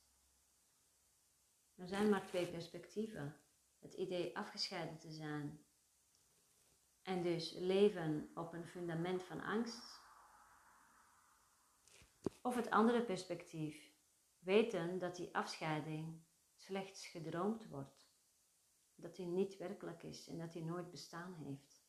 Er 1.75 1.87
zijn 1.87 2.09
maar 2.09 2.25
twee 2.25 2.47
perspectieven. 2.47 3.35
Het 3.83 3.93
idee 3.93 4.37
afgescheiden 4.37 4.97
te 4.97 5.11
zijn 5.11 5.65
en 7.01 7.23
dus 7.23 7.51
leven 7.51 8.31
op 8.33 8.53
een 8.53 8.67
fundament 8.67 9.23
van 9.23 9.41
angst. 9.41 10.01
Of 12.41 12.55
het 12.55 12.69
andere 12.69 13.03
perspectief, 13.03 13.91
weten 14.39 14.99
dat 14.99 15.15
die 15.15 15.35
afscheiding 15.35 16.21
slechts 16.55 17.07
gedroomd 17.07 17.67
wordt, 17.67 18.07
dat 18.95 19.15
die 19.15 19.25
niet 19.25 19.57
werkelijk 19.57 20.03
is 20.03 20.27
en 20.27 20.37
dat 20.37 20.53
die 20.53 20.63
nooit 20.63 20.91
bestaan 20.91 21.33
heeft. 21.33 21.83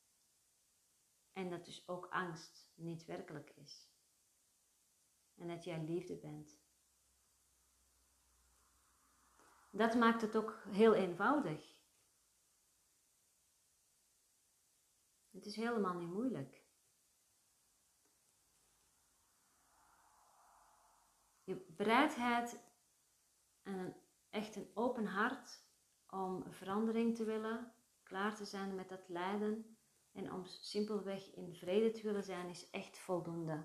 En 1.32 1.50
dat 1.50 1.64
dus 1.64 1.88
ook 1.88 2.06
angst 2.06 2.72
niet 2.74 3.04
werkelijk 3.04 3.50
is. 3.50 3.92
En 5.34 5.48
dat 5.48 5.64
jij 5.64 5.84
liefde 5.84 6.16
bent. 6.16 6.62
Dat 9.70 9.94
maakt 9.94 10.20
het 10.20 10.36
ook 10.36 10.62
heel 10.68 10.94
eenvoudig. 10.94 11.73
Het 15.34 15.46
is 15.46 15.56
helemaal 15.56 15.94
niet 15.94 16.12
moeilijk. 16.12 16.62
Je 21.44 21.64
bereidheid 21.76 22.60
en 23.62 23.78
een, 23.78 23.94
echt 24.30 24.56
een 24.56 24.70
open 24.74 25.06
hart 25.06 25.64
om 26.06 26.52
verandering 26.52 27.16
te 27.16 27.24
willen, 27.24 27.74
klaar 28.02 28.36
te 28.36 28.44
zijn 28.44 28.74
met 28.74 28.88
dat 28.88 29.08
lijden 29.08 29.76
en 30.12 30.32
om 30.32 30.44
simpelweg 30.46 31.34
in 31.34 31.54
vrede 31.54 31.90
te 31.90 32.02
willen 32.02 32.24
zijn, 32.24 32.48
is 32.48 32.70
echt 32.70 32.98
voldoende. 32.98 33.64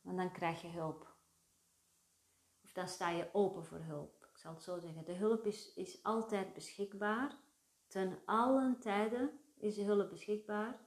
Want 0.00 0.16
dan 0.16 0.32
krijg 0.32 0.62
je 0.62 0.68
hulp. 0.68 1.16
Of 2.62 2.72
dan 2.72 2.88
sta 2.88 3.10
je 3.10 3.28
open 3.32 3.64
voor 3.64 3.80
hulp. 3.80 4.28
Ik 4.32 4.38
zal 4.38 4.54
het 4.54 4.62
zo 4.62 4.78
zeggen. 4.78 5.04
De 5.04 5.14
hulp 5.14 5.46
is, 5.46 5.74
is 5.74 6.02
altijd 6.02 6.52
beschikbaar, 6.52 7.38
ten 7.86 8.22
allen 8.24 8.80
tijden 8.80 9.40
is 9.60 9.74
de 9.74 9.82
hulp 9.82 10.10
beschikbaar. 10.10 10.80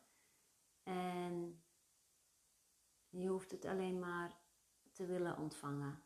En 0.84 1.64
je 3.10 3.28
hoeft 3.28 3.52
het 3.52 3.66
alleen 3.66 4.00
maar 4.00 4.38
te 4.92 5.06
willen 5.06 5.38
ontvangen. 5.38 6.04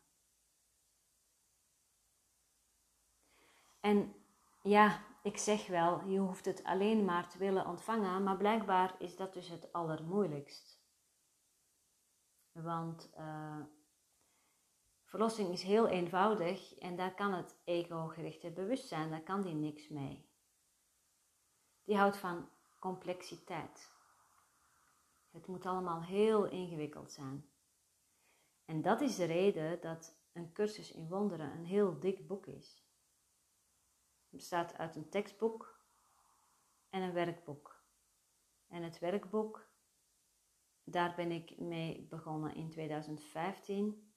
En 3.80 4.14
ja, 4.62 5.04
ik 5.22 5.36
zeg 5.36 5.66
wel, 5.66 6.04
je 6.04 6.18
hoeft 6.18 6.44
het 6.44 6.64
alleen 6.64 7.04
maar 7.04 7.28
te 7.28 7.38
willen 7.38 7.66
ontvangen, 7.66 8.22
maar 8.22 8.36
blijkbaar 8.36 8.94
is 8.98 9.16
dat 9.16 9.32
dus 9.32 9.48
het 9.48 9.72
allermoeilijkst. 9.72 10.84
Want 12.52 13.10
uh, 13.18 13.60
verlossing 15.04 15.52
is 15.52 15.62
heel 15.62 15.88
eenvoudig 15.88 16.74
en 16.78 16.96
daar 16.96 17.14
kan 17.14 17.32
het 17.32 17.56
ego-gerichte 17.64 18.50
bewustzijn, 18.50 19.10
daar 19.10 19.22
kan 19.22 19.42
die 19.42 19.54
niks 19.54 19.88
mee. 19.88 20.28
Die 21.84 21.96
houdt 21.96 22.16
van 22.16 22.48
complexiteit. 22.86 23.90
Het 25.30 25.46
moet 25.46 25.66
allemaal 25.66 26.02
heel 26.02 26.44
ingewikkeld 26.44 27.12
zijn. 27.12 27.50
En 28.64 28.82
dat 28.82 29.00
is 29.00 29.16
de 29.16 29.24
reden 29.24 29.80
dat 29.80 30.18
een 30.32 30.52
cursus 30.52 30.92
in 30.92 31.08
wonderen 31.08 31.50
een 31.50 31.64
heel 31.64 32.00
dik 32.00 32.26
boek 32.26 32.46
is. 32.46 32.84
Het 34.20 34.30
bestaat 34.30 34.74
uit 34.74 34.96
een 34.96 35.08
tekstboek 35.08 35.80
en 36.90 37.02
een 37.02 37.12
werkboek. 37.12 37.84
En 38.68 38.82
het 38.82 38.98
werkboek, 38.98 39.70
daar 40.84 41.14
ben 41.14 41.30
ik 41.30 41.58
mee 41.58 42.06
begonnen 42.06 42.54
in 42.54 42.70
2015. 42.70 44.12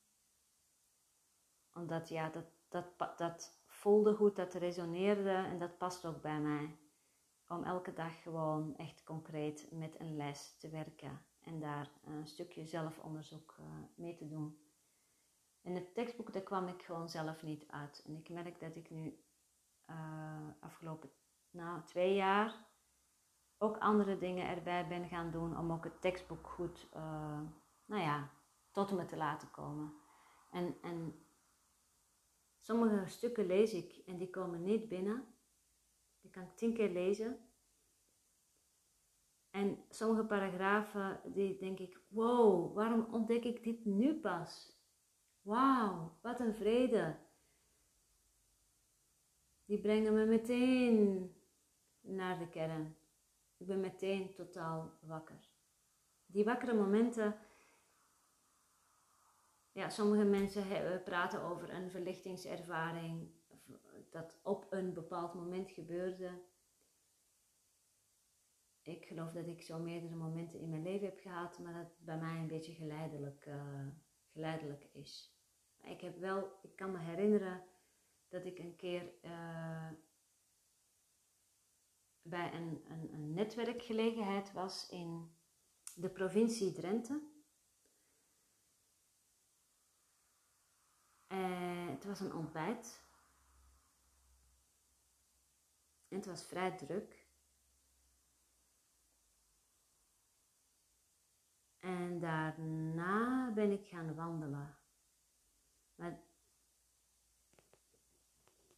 Omdat 1.73 2.10
ja, 2.10 2.29
dat, 2.29 2.45
dat, 2.67 3.17
dat 3.17 3.62
voelde 3.65 4.15
goed, 4.15 4.36
dat 4.36 4.53
resoneerde 4.53 5.32
en 5.32 5.60
dat 5.60 5.77
past 5.77 6.05
ook 6.05 6.21
bij 6.21 6.39
mij 6.39 6.88
om 7.49 7.63
elke 7.63 7.93
dag 7.93 8.21
gewoon 8.21 8.75
echt 8.77 9.03
concreet 9.03 9.67
met 9.71 9.99
een 9.99 10.15
les 10.15 10.57
te 10.57 10.69
werken 10.69 11.21
en 11.39 11.59
daar 11.59 11.91
een 12.03 12.27
stukje 12.27 12.65
zelfonderzoek 12.65 13.55
uh, 13.59 13.65
mee 13.95 14.15
te 14.15 14.27
doen. 14.27 14.59
In 15.62 15.75
het 15.75 15.93
tekstboek 15.93 16.33
daar 16.33 16.41
kwam 16.41 16.67
ik 16.67 16.81
gewoon 16.81 17.09
zelf 17.09 17.43
niet 17.43 17.67
uit. 17.67 18.03
En 18.05 18.15
ik 18.15 18.29
merk 18.29 18.59
dat 18.59 18.75
ik 18.75 18.89
nu 18.89 19.23
uh, 19.89 20.47
afgelopen 20.59 21.09
nou, 21.51 21.83
twee 21.85 22.15
jaar 22.15 22.67
ook 23.57 23.77
andere 23.77 24.17
dingen 24.17 24.47
erbij 24.47 24.88
ben 24.88 25.07
gaan 25.07 25.31
doen 25.31 25.57
om 25.57 25.71
ook 25.71 25.83
het 25.83 26.01
tekstboek 26.01 26.47
goed, 26.47 26.89
uh, 26.95 27.41
nou 27.85 28.01
ja, 28.01 28.31
tot 28.71 28.91
me 28.91 29.05
te 29.05 29.17
laten 29.17 29.51
komen. 29.51 29.93
En, 30.51 30.77
en 30.81 31.25
sommige 32.59 33.07
stukken 33.07 33.45
lees 33.45 33.73
ik 33.73 34.01
en 34.05 34.17
die 34.17 34.29
komen 34.29 34.63
niet 34.63 34.89
binnen. 34.89 35.38
Die 36.21 36.32
kan 36.32 36.43
ik 36.43 36.55
tien 36.55 36.73
keer 36.73 36.89
lezen. 36.89 37.39
En 39.49 39.77
sommige 39.89 40.25
paragrafen, 40.25 41.21
die 41.34 41.58
denk 41.58 41.79
ik, 41.79 42.01
wow, 42.08 42.75
waarom 42.75 43.08
ontdek 43.12 43.43
ik 43.43 43.63
dit 43.63 43.86
nu 43.86 44.19
pas? 44.19 44.77
Wauw, 45.41 46.17
wat 46.21 46.39
een 46.39 46.53
vrede. 46.53 47.17
Die 49.65 49.79
brengen 49.79 50.13
me 50.13 50.25
meteen 50.25 51.32
naar 52.01 52.39
de 52.39 52.49
kern. 52.49 52.95
Ik 53.58 53.67
ben 53.67 53.79
meteen 53.79 54.34
totaal 54.34 54.91
wakker. 55.01 55.53
Die 56.25 56.43
wakkere 56.43 56.73
momenten, 56.73 57.39
ja, 59.71 59.89
sommige 59.89 60.23
mensen 60.23 61.03
praten 61.03 61.41
over 61.41 61.73
een 61.73 61.89
verlichtingservaring 61.89 63.32
dat 64.10 64.39
op 64.43 64.67
een 64.69 64.93
bepaald 64.93 65.34
moment 65.34 65.71
gebeurde. 65.71 66.41
Ik 68.82 69.05
geloof 69.05 69.32
dat 69.32 69.47
ik 69.47 69.62
zo 69.62 69.79
meerdere 69.79 70.15
momenten 70.15 70.60
in 70.60 70.69
mijn 70.69 70.84
leven 70.84 71.08
heb 71.08 71.19
gehad, 71.19 71.60
maar 71.60 71.73
dat 71.73 72.05
bij 72.05 72.17
mij 72.17 72.38
een 72.38 72.47
beetje 72.47 72.73
geleidelijk, 72.73 73.45
uh, 73.45 73.88
geleidelijk 74.32 74.84
is. 74.91 75.38
ik 75.84 76.01
heb 76.01 76.17
wel, 76.17 76.60
ik 76.62 76.75
kan 76.75 76.91
me 76.91 76.99
herinneren 76.99 77.63
dat 78.27 78.45
ik 78.45 78.60
een 78.60 78.75
keer 78.75 79.13
uh, 79.21 79.89
bij 82.21 82.53
een, 82.53 82.84
een, 82.89 83.13
een, 83.13 83.34
netwerkgelegenheid 83.34 84.51
was 84.51 84.89
in 84.89 85.32
de 85.95 86.10
provincie 86.10 86.71
Drenthe. 86.71 87.21
Uh, 91.27 91.89
het 91.89 92.05
was 92.05 92.19
een 92.19 92.34
ontbijt. 92.34 93.09
En 96.10 96.17
het 96.17 96.26
was 96.26 96.45
vrij 96.45 96.78
druk. 96.78 97.28
En 101.80 102.19
daarna 102.19 103.52
ben 103.52 103.72
ik 103.72 103.88
gaan 103.88 104.15
wandelen. 104.15 104.78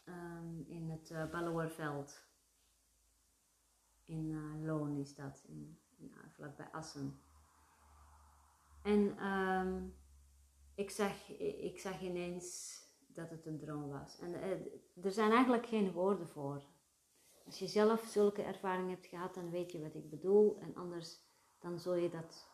Um, 0.05 0.65
in 0.67 0.89
het 0.89 1.09
uh, 1.11 1.29
Balloerveld. 1.29 2.23
In 4.05 4.29
uh, 4.29 4.65
Loon 4.65 4.97
is 4.97 5.15
dat, 5.15 5.43
in, 5.47 5.79
in, 5.97 6.13
vlakbij 6.29 6.69
Assen. 6.71 7.19
En 8.83 9.27
um, 9.27 9.95
ik, 10.75 10.89
zag, 10.89 11.29
ik 11.39 11.79
zag 11.79 12.01
ineens 12.01 12.79
dat 13.07 13.29
het 13.29 13.45
een 13.45 13.57
droom 13.57 13.89
was. 13.89 14.19
En 14.19 14.33
er 15.03 15.11
zijn 15.11 15.31
eigenlijk 15.31 15.65
geen 15.65 15.91
woorden 15.91 16.29
voor. 16.29 16.63
Als 17.51 17.59
je 17.59 17.67
zelf 17.67 18.03
zulke 18.03 18.41
ervaringen 18.41 18.89
hebt 18.89 19.05
gehad, 19.05 19.33
dan 19.33 19.49
weet 19.49 19.71
je 19.71 19.81
wat 19.81 19.95
ik 19.95 20.09
bedoel. 20.09 20.59
En 20.59 20.75
anders, 20.75 21.19
dan 21.59 21.79
zul 21.79 21.93
je 21.93 22.09
dat 22.09 22.49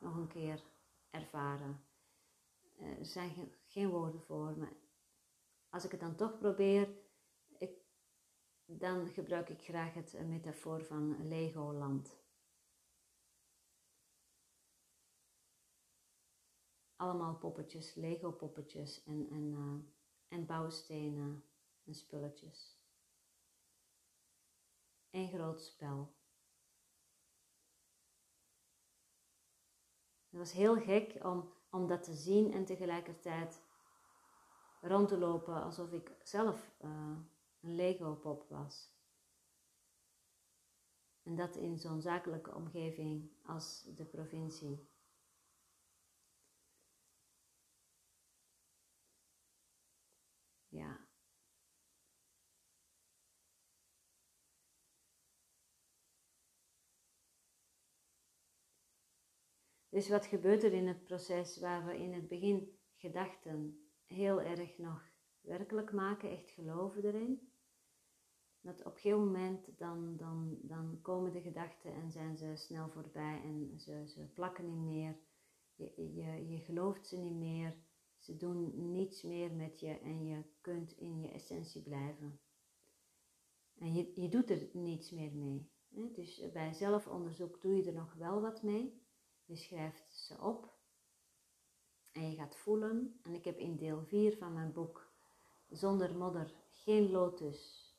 nog 0.00 0.16
een 0.16 0.28
keer 0.28 0.62
ervaren. 1.10 1.84
Eh, 2.78 2.98
er 2.98 3.04
zijn 3.04 3.52
geen 3.66 3.88
woorden 3.88 4.20
voor, 4.20 4.58
maar 4.58 4.72
als 5.68 5.84
ik 5.84 5.90
het 5.90 6.00
dan 6.00 6.16
toch 6.16 6.38
probeer, 6.38 6.88
ik, 7.58 7.78
dan 8.64 9.08
gebruik 9.08 9.48
ik 9.48 9.62
graag 9.62 9.94
het 9.94 10.26
metafoor 10.26 10.84
van 10.84 11.28
Legoland. 11.28 12.16
Allemaal 16.96 17.36
poppetjes, 17.36 17.94
Lego 17.94 18.32
poppetjes 18.32 19.04
en, 19.04 19.28
en, 19.30 19.52
uh, 19.52 20.38
en 20.38 20.46
bouwstenen 20.46 21.44
en 21.84 21.94
spulletjes. 21.94 22.85
Een 25.16 25.28
groot 25.28 25.62
spel. 25.62 26.14
Het 30.28 30.38
was 30.38 30.52
heel 30.52 30.76
gek 30.80 31.24
om, 31.24 31.52
om 31.70 31.86
dat 31.86 32.02
te 32.02 32.14
zien 32.14 32.52
en 32.52 32.64
tegelijkertijd 32.64 33.62
rond 34.80 35.08
te 35.08 35.18
lopen 35.18 35.62
alsof 35.62 35.92
ik 35.92 36.16
zelf 36.22 36.70
uh, 36.84 36.90
een 37.60 37.74
Lego-pop 37.74 38.48
was. 38.48 38.94
En 41.22 41.36
dat 41.36 41.56
in 41.56 41.78
zo'n 41.78 42.00
zakelijke 42.00 42.54
omgeving 42.54 43.30
als 43.44 43.82
de 43.96 44.04
provincie. 44.04 44.88
Ja. 50.68 51.06
Dus 59.96 60.08
wat 60.08 60.26
gebeurt 60.26 60.62
er 60.62 60.72
in 60.72 60.86
het 60.86 61.04
proces 61.04 61.58
waar 61.58 61.86
we 61.86 61.98
in 61.98 62.12
het 62.12 62.28
begin 62.28 62.78
gedachten 62.94 63.88
heel 64.04 64.40
erg 64.40 64.78
nog 64.78 65.02
werkelijk 65.40 65.92
maken, 65.92 66.30
echt 66.30 66.50
geloven 66.50 67.04
erin? 67.04 67.52
Dat 68.60 68.78
op 68.78 68.94
een 68.94 69.00
gegeven 69.00 69.24
moment 69.24 69.78
dan, 69.78 70.16
dan, 70.16 70.58
dan 70.62 70.98
komen 71.02 71.32
de 71.32 71.40
gedachten 71.40 71.94
en 71.94 72.10
zijn 72.10 72.36
ze 72.36 72.52
snel 72.56 72.88
voorbij 72.88 73.40
en 73.44 73.78
ze, 73.78 74.02
ze 74.06 74.30
plakken 74.34 74.66
niet 74.66 74.84
meer. 74.84 75.16
Je, 75.74 76.14
je, 76.14 76.48
je 76.48 76.58
gelooft 76.58 77.06
ze 77.06 77.16
niet 77.16 77.36
meer. 77.38 77.76
Ze 78.18 78.36
doen 78.36 78.90
niets 78.92 79.22
meer 79.22 79.52
met 79.52 79.80
je 79.80 79.98
en 79.98 80.24
je 80.24 80.42
kunt 80.60 80.92
in 80.92 81.20
je 81.20 81.30
essentie 81.30 81.82
blijven. 81.82 82.40
En 83.78 83.94
je, 83.94 84.10
je 84.14 84.28
doet 84.28 84.50
er 84.50 84.68
niets 84.72 85.10
meer 85.10 85.32
mee. 85.32 85.70
Dus 85.88 86.50
bij 86.52 86.72
zelfonderzoek 86.72 87.60
doe 87.60 87.76
je 87.76 87.84
er 87.84 87.92
nog 87.92 88.14
wel 88.14 88.40
wat 88.40 88.62
mee. 88.62 89.04
Je 89.46 89.56
schrijft 89.56 90.14
ze 90.14 90.40
op 90.40 90.74
en 92.12 92.30
je 92.30 92.36
gaat 92.36 92.56
voelen. 92.56 93.20
En 93.22 93.34
ik 93.34 93.44
heb 93.44 93.58
in 93.58 93.76
deel 93.76 94.04
4 94.04 94.36
van 94.36 94.52
mijn 94.52 94.72
boek 94.72 95.06
Zonder 95.68 96.16
modder, 96.16 96.54
geen 96.70 97.10
lotus, 97.10 97.90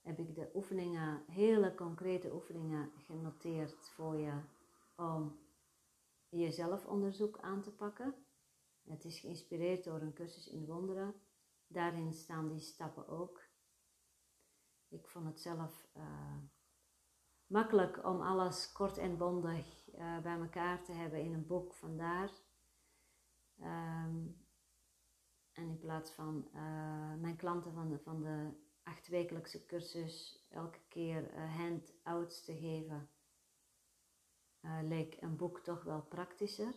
heb 0.00 0.18
ik 0.18 0.34
de 0.34 0.50
oefeningen, 0.54 1.24
hele 1.26 1.74
concrete 1.74 2.32
oefeningen 2.32 2.92
genoteerd 2.96 3.88
voor 3.88 4.16
je 4.16 4.40
om 4.96 5.38
je 6.28 6.50
zelfonderzoek 6.50 7.38
aan 7.38 7.62
te 7.62 7.70
pakken. 7.70 8.14
Het 8.82 9.04
is 9.04 9.18
geïnspireerd 9.18 9.84
door 9.84 10.00
een 10.00 10.12
cursus 10.12 10.48
in 10.48 10.66
wonderen. 10.66 11.14
Daarin 11.66 12.12
staan 12.12 12.48
die 12.48 12.60
stappen 12.60 13.08
ook. 13.08 13.42
Ik 14.88 15.08
vond 15.08 15.26
het 15.26 15.40
zelf 15.40 15.88
uh, 15.96 16.36
makkelijk 17.54 18.04
om 18.04 18.20
alles 18.20 18.72
kort 18.72 18.98
en 18.98 19.16
bondig 19.16 19.88
uh, 19.94 20.18
bij 20.18 20.38
elkaar 20.38 20.84
te 20.84 20.92
hebben 20.92 21.20
in 21.20 21.32
een 21.32 21.46
boek, 21.46 21.74
vandaar. 21.74 22.30
Um, 23.60 24.42
en 25.52 25.68
in 25.68 25.78
plaats 25.78 26.10
van 26.10 26.48
uh, 26.54 27.14
mijn 27.14 27.36
klanten 27.36 27.72
van 27.72 27.88
de, 27.88 27.98
van 27.98 28.22
de 28.22 28.50
achtwekelijkse 28.82 29.66
cursus 29.66 30.46
elke 30.48 30.80
keer 30.88 31.34
uh, 31.34 31.56
handouts 31.56 32.44
te 32.44 32.56
geven, 32.56 33.10
leek 34.82 35.16
een 35.20 35.36
boek 35.36 35.60
toch 35.60 35.82
wel 35.82 36.02
praktischer. 36.02 36.74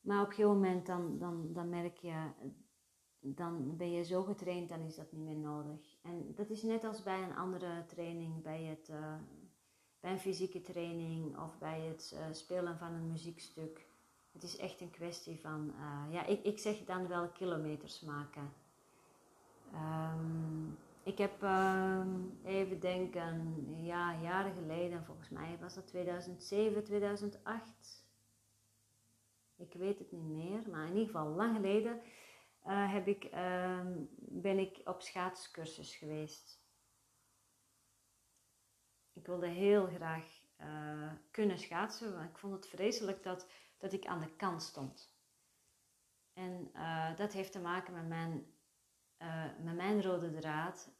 Maar 0.00 0.20
op 0.20 0.28
een 0.28 0.34
gegeven 0.34 0.54
moment 0.54 0.86
dan, 0.86 1.18
dan, 1.18 1.52
dan 1.52 1.68
merk 1.68 1.96
je, 1.96 2.30
dan 3.20 3.76
ben 3.76 3.92
je 3.92 4.04
zo 4.04 4.22
getraind, 4.22 4.68
dan 4.68 4.80
is 4.80 4.94
dat 4.94 5.12
niet 5.12 5.24
meer 5.24 5.36
nodig. 5.36 5.98
En 6.02 6.32
dat 6.34 6.50
is 6.50 6.62
net 6.62 6.84
als 6.84 7.02
bij 7.02 7.22
een 7.22 7.36
andere 7.36 7.84
training, 7.86 8.42
bij, 8.42 8.62
het, 8.62 8.88
uh, 8.88 9.14
bij 10.00 10.10
een 10.10 10.18
fysieke 10.18 10.60
training 10.60 11.38
of 11.38 11.58
bij 11.58 11.80
het 11.80 12.14
uh, 12.14 12.20
spelen 12.30 12.78
van 12.78 12.92
een 12.92 13.10
muziekstuk. 13.10 13.86
Het 14.32 14.42
is 14.42 14.56
echt 14.56 14.80
een 14.80 14.90
kwestie 14.90 15.40
van, 15.40 15.72
uh, 15.76 16.12
ja, 16.12 16.26
ik, 16.26 16.44
ik 16.44 16.58
zeg 16.58 16.84
dan 16.84 17.08
wel 17.08 17.28
kilometers 17.28 18.00
maken. 18.00 18.52
Um, 19.74 20.78
ik 21.02 21.18
heb 21.18 21.42
um, 21.42 22.38
even 22.44 22.80
denken, 22.80 23.66
ja, 23.84 24.20
jaren 24.22 24.54
geleden, 24.54 25.04
volgens 25.04 25.28
mij 25.28 25.58
was 25.60 25.74
dat 25.74 25.86
2007, 25.86 26.84
2008. 26.84 28.04
Ik 29.56 29.72
weet 29.72 29.98
het 29.98 30.12
niet 30.12 30.28
meer, 30.28 30.60
maar 30.70 30.86
in 30.86 30.92
ieder 30.92 31.06
geval 31.06 31.28
lang 31.28 31.56
geleden 31.56 32.00
uh, 32.66 32.92
heb 32.92 33.08
ik, 33.08 33.24
um, 33.24 34.08
ben 34.18 34.58
ik 34.58 34.80
op 34.84 35.02
schaatscursus 35.02 35.94
geweest. 35.94 36.58
Ik 39.12 39.26
wilde 39.26 39.48
heel 39.48 39.86
graag 39.86 40.42
uh, 40.60 41.12
kunnen 41.30 41.58
schaatsen, 41.58 42.14
want 42.14 42.30
ik 42.30 42.38
vond 42.38 42.52
het 42.52 42.66
vreselijk 42.66 43.22
dat 43.22 43.46
dat 43.78 43.92
ik 43.92 44.06
aan 44.06 44.20
de 44.20 44.36
kant 44.36 44.62
stond. 44.62 45.14
En 46.32 46.70
uh, 46.74 47.16
dat 47.16 47.32
heeft 47.32 47.52
te 47.52 47.60
maken 47.60 47.94
met 47.94 48.08
mijn, 48.08 48.54
met 49.64 49.76
mijn 49.76 50.02
rode 50.02 50.30
draad 50.30 50.90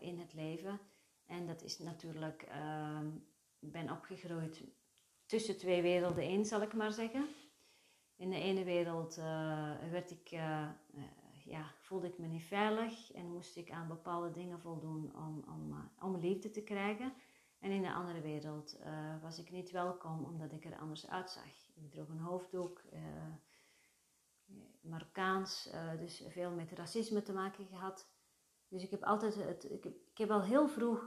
in 0.00 0.18
het 0.18 0.32
leven. 0.32 0.80
En 1.26 1.46
dat 1.46 1.62
is 1.62 1.78
natuurlijk, 1.78 2.42
ehm, 2.42 3.06
ik 3.58 3.72
ben 3.72 3.90
opgegroeid 3.90 4.64
tussen 5.26 5.58
twee 5.58 5.82
werelden 5.82 6.24
in, 6.24 6.44
zal 6.44 6.62
ik 6.62 6.72
maar 6.72 6.92
zeggen. 6.92 7.28
In 8.22 8.30
de 8.30 8.40
ene 8.40 8.64
wereld 8.64 9.14
werd 9.90 10.10
ik, 10.10 10.28
ja, 11.44 11.74
voelde 11.80 12.06
ik 12.06 12.18
me 12.18 12.26
niet 12.26 12.42
veilig 12.42 13.12
en 13.12 13.32
moest 13.32 13.56
ik 13.56 13.70
aan 13.70 13.88
bepaalde 13.88 14.30
dingen 14.30 14.60
voldoen 14.60 15.12
om, 15.16 15.44
om, 15.48 15.90
om 16.00 16.16
liefde 16.16 16.50
te 16.50 16.62
krijgen. 16.62 17.12
En 17.58 17.70
in 17.70 17.82
de 17.82 17.92
andere 17.92 18.20
wereld 18.20 18.78
was 19.22 19.38
ik 19.38 19.50
niet 19.50 19.70
welkom 19.70 20.24
omdat 20.24 20.52
ik 20.52 20.64
er 20.64 20.78
anders 20.78 21.08
uitzag. 21.08 21.68
Ik 21.74 21.90
droeg 21.90 22.08
een 22.08 22.18
hoofddoek, 22.18 22.82
uh, 22.92 23.00
Marokkaans, 24.80 25.70
dus 25.98 26.24
veel 26.28 26.50
met 26.50 26.72
racisme 26.72 27.22
te 27.22 27.32
maken 27.32 27.66
gehad. 27.66 28.10
Dus 28.68 28.82
ik 28.82 28.90
heb 28.90 29.02
altijd, 29.02 29.34
het, 29.34 29.70
ik, 29.70 29.84
heb, 29.84 29.94
ik 30.10 30.18
heb 30.18 30.30
al 30.30 30.42
heel 30.42 30.68
vroeg 30.68 31.06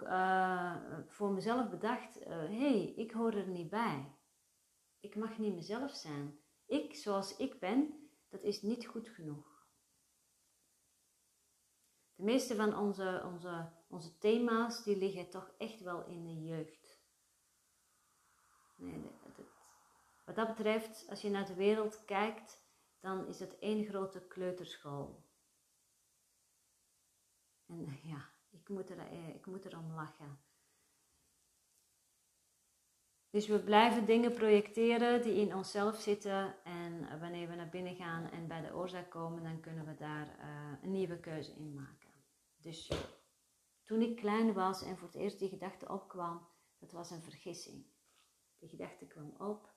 voor 1.06 1.32
mezelf 1.32 1.70
bedacht, 1.70 2.20
hé, 2.24 2.58
hey, 2.58 2.94
ik 2.96 3.12
hoor 3.12 3.34
er 3.34 3.48
niet 3.48 3.70
bij. 3.70 4.16
Ik 5.00 5.16
mag 5.16 5.38
niet 5.38 5.56
mezelf 5.56 5.92
zijn. 5.92 6.44
Ik, 6.66 6.96
zoals 6.96 7.38
ik 7.38 7.60
ben, 7.60 8.10
dat 8.30 8.44
is 8.44 8.62
niet 8.62 8.88
goed 8.88 9.10
genoeg. 9.10 9.68
De 12.16 12.24
meeste 12.24 12.56
van 12.56 12.78
onze, 12.78 13.22
onze, 13.26 13.72
onze 13.88 14.18
thema's, 14.18 14.84
die 14.84 14.98
liggen 14.98 15.30
toch 15.30 15.52
echt 15.58 15.82
wel 15.82 16.06
in 16.06 16.26
de 16.26 16.44
jeugd. 16.44 17.04
Nee, 18.76 19.04
wat 20.26 20.36
dat 20.36 20.48
betreft, 20.48 21.06
als 21.10 21.22
je 21.22 21.30
naar 21.30 21.46
de 21.46 21.54
wereld 21.54 22.06
kijkt, 22.06 22.64
dan 23.00 23.28
is 23.28 23.40
het 23.40 23.60
één 23.60 23.86
grote 23.86 24.28
kleuterschool. 24.28 25.24
En 27.66 28.00
ja, 28.12 28.30
ik 28.50 28.70
moet, 28.70 28.90
er, 28.90 29.00
eh, 29.00 29.36
ik 29.36 29.46
moet 29.46 29.66
erom 29.66 29.94
lachen. 29.94 30.40
Dus 33.36 33.48
we 33.48 33.60
blijven 33.60 34.06
dingen 34.06 34.34
projecteren 34.34 35.22
die 35.22 35.34
in 35.34 35.56
onszelf 35.56 35.96
zitten. 35.96 36.64
En 36.64 37.20
wanneer 37.20 37.48
we 37.48 37.56
naar 37.56 37.70
binnen 37.70 37.96
gaan 37.96 38.30
en 38.32 38.48
bij 38.48 38.62
de 38.62 38.76
oorzaak 38.76 39.10
komen, 39.10 39.44
dan 39.44 39.60
kunnen 39.60 39.86
we 39.86 39.96
daar 39.96 40.28
uh, 40.40 40.84
een 40.84 40.92
nieuwe 40.92 41.20
keuze 41.20 41.52
in 41.52 41.74
maken. 41.74 42.10
Dus 42.58 42.92
toen 43.84 44.02
ik 44.02 44.16
klein 44.16 44.54
was 44.54 44.84
en 44.84 44.98
voor 44.98 45.08
het 45.08 45.18
eerst 45.18 45.40
die 45.40 45.50
gedachte 45.50 45.90
opkwam, 45.90 46.48
dat 46.80 46.92
was 46.92 47.12
een 47.12 47.22
vergissing. 47.22 47.86
Die 48.58 48.70
gedachte 48.70 49.06
kwam 49.06 49.36
op 49.38 49.74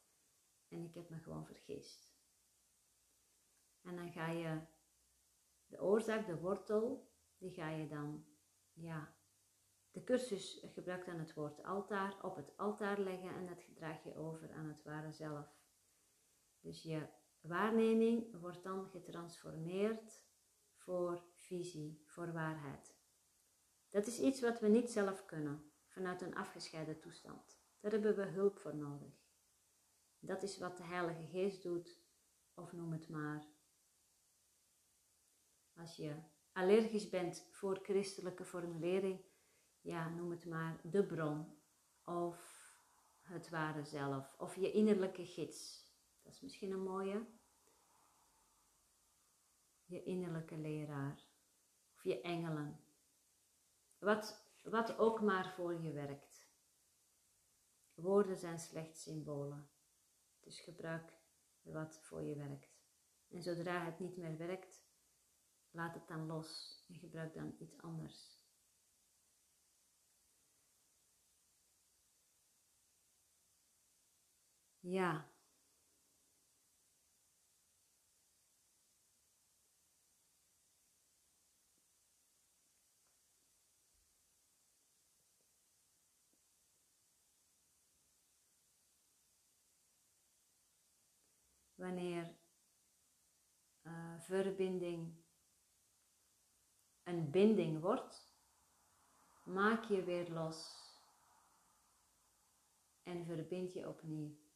en 0.68 0.84
ik 0.84 0.94
heb 0.94 1.08
me 1.08 1.18
gewoon 1.18 1.46
vergist. 1.46 2.14
En 3.82 3.96
dan 3.96 4.12
ga 4.12 4.30
je 4.30 4.60
de 5.66 5.82
oorzaak, 5.82 6.26
de 6.26 6.40
wortel, 6.40 7.12
die 7.38 7.50
ga 7.50 7.68
je 7.68 7.88
dan, 7.88 8.24
ja, 8.72 9.16
de 9.98 10.04
cursus 10.04 10.64
gebruikt 10.74 11.06
dan 11.06 11.18
het 11.18 11.34
woord 11.34 11.62
altaar, 11.64 12.24
op 12.24 12.36
het 12.36 12.56
altaar 12.56 13.00
leggen 13.00 13.34
en 13.34 13.46
dat 13.46 13.64
draag 13.74 14.04
je 14.04 14.16
over 14.16 14.52
aan 14.52 14.68
het 14.68 14.82
ware 14.82 15.12
zelf. 15.12 15.46
Dus 16.60 16.82
je 16.82 17.08
waarneming 17.40 18.40
wordt 18.40 18.62
dan 18.62 18.88
getransformeerd 18.88 20.22
voor 20.74 21.22
visie, 21.34 22.02
voor 22.06 22.32
waarheid. 22.32 22.96
Dat 23.90 24.06
is 24.06 24.20
iets 24.20 24.40
wat 24.40 24.60
we 24.60 24.68
niet 24.68 24.90
zelf 24.90 25.24
kunnen, 25.24 25.72
vanuit 25.86 26.22
een 26.22 26.36
afgescheiden 26.36 27.00
toestand. 27.00 27.60
Daar 27.80 27.92
hebben 27.92 28.16
we 28.16 28.22
hulp 28.22 28.58
voor 28.58 28.76
nodig. 28.76 29.26
Dat 30.18 30.42
is 30.42 30.58
wat 30.58 30.76
de 30.76 30.84
Heilige 30.84 31.26
Geest 31.26 31.62
doet, 31.62 32.02
of 32.54 32.72
noem 32.72 32.92
het 32.92 33.08
maar. 33.08 33.46
Als 35.76 35.96
je 35.96 36.14
allergisch 36.52 37.08
bent 37.08 37.48
voor 37.50 37.78
christelijke 37.82 38.44
formulering, 38.44 39.27
ja, 39.80 40.08
noem 40.08 40.30
het 40.30 40.46
maar 40.46 40.80
de 40.82 41.06
bron 41.06 41.58
of 42.04 42.66
het 43.20 43.48
ware 43.48 43.84
zelf 43.84 44.34
of 44.38 44.56
je 44.56 44.72
innerlijke 44.72 45.26
gids. 45.26 45.86
Dat 46.22 46.32
is 46.32 46.40
misschien 46.40 46.72
een 46.72 46.82
mooie. 46.82 47.26
Je 49.84 50.02
innerlijke 50.02 50.56
leraar 50.56 51.24
of 51.94 52.02
je 52.02 52.20
engelen. 52.20 52.80
Wat, 53.98 54.44
wat 54.62 54.98
ook 54.98 55.20
maar 55.20 55.52
voor 55.54 55.82
je 55.82 55.92
werkt. 55.92 56.48
Woorden 57.94 58.36
zijn 58.36 58.58
slechts 58.58 59.02
symbolen. 59.02 59.70
Dus 60.40 60.60
gebruik 60.60 61.12
wat 61.62 61.98
voor 62.02 62.22
je 62.22 62.36
werkt. 62.36 62.78
En 63.28 63.42
zodra 63.42 63.84
het 63.84 63.98
niet 63.98 64.16
meer 64.16 64.36
werkt, 64.36 64.82
laat 65.70 65.94
het 65.94 66.08
dan 66.08 66.26
los 66.26 66.82
en 66.88 66.98
gebruik 66.98 67.34
dan 67.34 67.54
iets 67.58 67.82
anders. 67.82 68.37
Ja. 74.90 75.26
Wanneer 91.74 92.36
uh, 93.82 94.20
verbinding 94.20 95.14
een 97.02 97.30
binding 97.30 97.80
wordt, 97.80 98.36
maak 99.44 99.84
je 99.84 100.02
weer 100.04 100.30
los 100.30 100.86
en 103.02 103.24
verbind 103.24 103.72
je 103.72 103.88
opnieuw. 103.88 104.47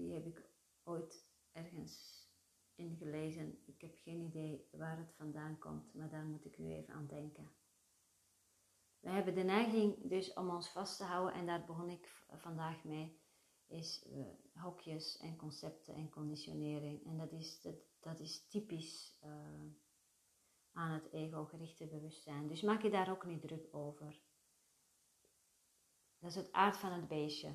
Die 0.00 0.12
heb 0.12 0.26
ik 0.26 0.50
ooit 0.82 1.26
ergens 1.52 2.24
in 2.74 2.96
gelezen. 2.96 3.62
Ik 3.66 3.80
heb 3.80 3.96
geen 3.96 4.20
idee 4.20 4.68
waar 4.72 4.98
het 4.98 5.14
vandaan 5.14 5.58
komt, 5.58 5.94
maar 5.94 6.08
daar 6.08 6.24
moet 6.24 6.44
ik 6.44 6.58
nu 6.58 6.72
even 6.72 6.94
aan 6.94 7.06
denken. 7.06 7.50
We 9.00 9.10
hebben 9.10 9.34
de 9.34 9.42
neiging 9.42 10.08
dus 10.08 10.32
om 10.32 10.50
ons 10.50 10.68
vast 10.68 10.96
te 10.96 11.04
houden 11.04 11.34
en 11.34 11.46
daar 11.46 11.64
begon 11.64 11.90
ik 11.90 12.24
vandaag 12.28 12.84
mee, 12.84 13.20
is 13.66 14.06
uh, 14.06 14.26
hokjes 14.54 15.16
en 15.16 15.36
concepten 15.36 15.94
en 15.94 16.10
conditionering. 16.10 17.06
En 17.06 17.18
dat 17.18 17.32
is, 17.32 17.60
dat, 17.60 17.76
dat 18.00 18.20
is 18.20 18.46
typisch 18.48 19.18
uh, 19.24 19.30
aan 20.72 20.90
het 20.90 21.12
ego-gerichte 21.12 21.86
bewustzijn. 21.86 22.48
Dus 22.48 22.62
maak 22.62 22.82
je 22.82 22.90
daar 22.90 23.10
ook 23.10 23.26
niet 23.26 23.40
druk 23.40 23.74
over. 23.74 24.20
Dat 26.18 26.30
is 26.30 26.36
het 26.36 26.52
aard 26.52 26.76
van 26.76 26.92
het 26.92 27.08
beestje. 27.08 27.54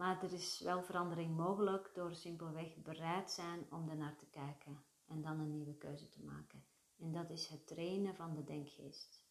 Maar 0.00 0.22
er 0.22 0.32
is 0.32 0.60
wel 0.60 0.82
verandering 0.82 1.36
mogelijk 1.36 1.90
door 1.94 2.14
simpelweg 2.14 2.76
bereid 2.82 3.30
zijn 3.30 3.66
om 3.70 3.88
ernaar 3.88 4.16
te 4.16 4.26
kijken 4.26 4.84
en 5.06 5.22
dan 5.22 5.40
een 5.40 5.50
nieuwe 5.50 5.76
keuze 5.76 6.08
te 6.08 6.22
maken. 6.24 6.64
En 6.98 7.12
dat 7.12 7.30
is 7.30 7.46
het 7.46 7.66
trainen 7.66 8.14
van 8.14 8.34
de 8.34 8.44
denkgeest. 8.44 9.24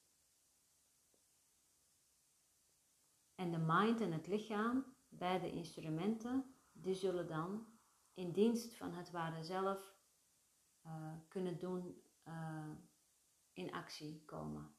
En 3.36 3.52
de 3.52 3.58
mind 3.58 4.02
en 4.02 4.12
het 4.12 4.28
lichaam, 4.28 4.86
beide 5.08 5.52
instrumenten, 5.52 6.56
die 6.72 6.96
zullen 6.96 7.28
dan 7.28 7.68
in 8.14 8.32
dienst 8.32 8.76
van 8.76 8.94
het 8.94 9.12
ware 9.12 9.44
zelf 9.44 9.96
uh, 10.86 11.14
kunnen 11.28 11.60
doen, 11.60 12.04
uh, 12.28 12.72
in 13.54 13.74
actie 13.74 14.24
komen. 14.26 14.76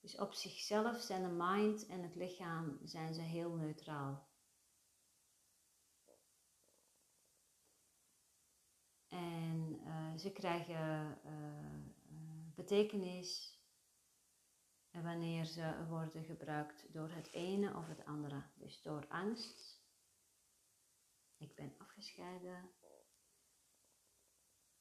Dus 0.00 0.16
op 0.18 0.32
zichzelf 0.32 1.00
zijn 1.00 1.22
de 1.22 1.44
mind 1.44 1.86
en 1.86 2.02
het 2.02 2.14
lichaam 2.14 2.78
zijn 2.82 3.14
ze 3.14 3.20
heel 3.20 3.54
neutraal. 3.54 4.32
En 9.14 9.80
uh, 9.84 10.14
ze 10.16 10.32
krijgen 10.32 11.18
betekenis 12.54 13.58
wanneer 14.90 15.44
ze 15.44 15.86
worden 15.88 16.24
gebruikt 16.24 16.92
door 16.92 17.10
het 17.10 17.32
ene 17.32 17.76
of 17.76 17.88
het 17.88 18.04
andere. 18.04 18.42
Dus 18.54 18.82
door 18.82 19.06
angst. 19.08 19.82
Ik 21.36 21.54
ben 21.54 21.74
afgescheiden 21.78 22.70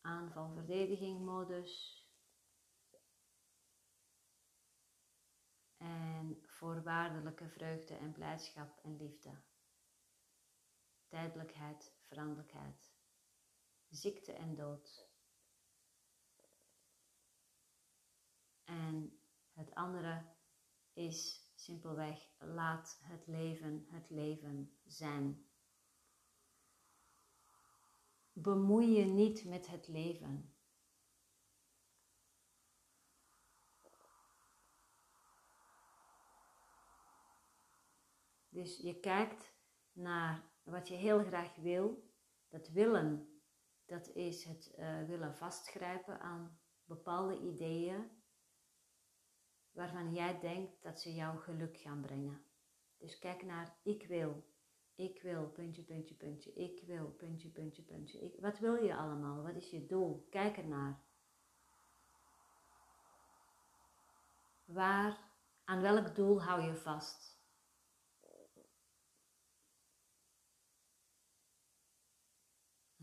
aanval-verdediging 0.04 1.26
modus. 1.26 2.02
En 5.78 6.44
voorwaardelijke 6.46 7.50
vreugde 7.50 7.96
en 7.96 8.12
blijdschap 8.12 8.80
en 8.84 8.98
liefde. 8.98 9.42
Tijdelijkheid, 11.08 11.94
veranderlijkheid. 12.08 12.93
Ziekte 13.94 14.34
en 14.34 14.56
dood. 14.56 15.08
En 18.64 19.20
het 19.52 19.76
andere 19.76 20.26
is 20.94 21.48
simpelweg 21.56 22.30
laat 22.38 23.00
het 23.02 23.28
leven 23.28 23.88
het 23.90 24.10
leven 24.10 24.78
zijn. 24.86 25.48
Bemoei 28.32 28.98
je 28.98 29.06
niet 29.06 29.46
met 29.46 29.68
het 29.68 29.88
leven. 29.88 30.56
Dus 38.50 38.78
je 38.78 39.00
kijkt 39.00 39.54
naar 39.92 40.52
wat 40.64 40.88
je 40.88 40.96
heel 40.96 41.24
graag 41.24 41.56
wil. 41.56 42.12
Dat 42.48 42.70
willen, 42.70 43.33
dat 43.86 44.08
is 44.08 44.44
het 44.44 44.76
uh, 44.80 45.04
willen 45.04 45.36
vastgrijpen 45.36 46.20
aan 46.20 46.60
bepaalde 46.86 47.40
ideeën 47.40 48.12
waarvan 49.72 50.14
jij 50.14 50.40
denkt 50.40 50.84
dat 50.84 51.00
ze 51.00 51.14
jou 51.14 51.38
geluk 51.38 51.78
gaan 51.78 52.02
brengen. 52.02 52.46
Dus 52.98 53.20
kijk 53.20 53.44
naar 53.44 53.76
ik 53.84 54.08
wil. 54.08 54.52
Ik 54.96 55.22
wil, 55.22 55.50
puntje, 55.50 55.84
puntje, 55.84 56.16
puntje. 56.16 56.54
Ik 56.54 56.84
wil, 56.86 57.06
puntje, 57.06 57.50
puntje, 57.50 57.84
puntje. 57.84 58.36
Wat 58.40 58.60
wil 58.60 58.76
je 58.76 58.96
allemaal? 58.96 59.44
Wat 59.44 59.56
is 59.56 59.70
je 59.70 59.86
doel? 59.86 60.28
Kijk 60.30 60.58
ernaar. 60.58 61.02
Waar, 64.66 65.18
aan 65.64 65.82
welk 65.82 66.16
doel 66.16 66.42
hou 66.42 66.62
je 66.62 66.76
vast? 66.76 67.43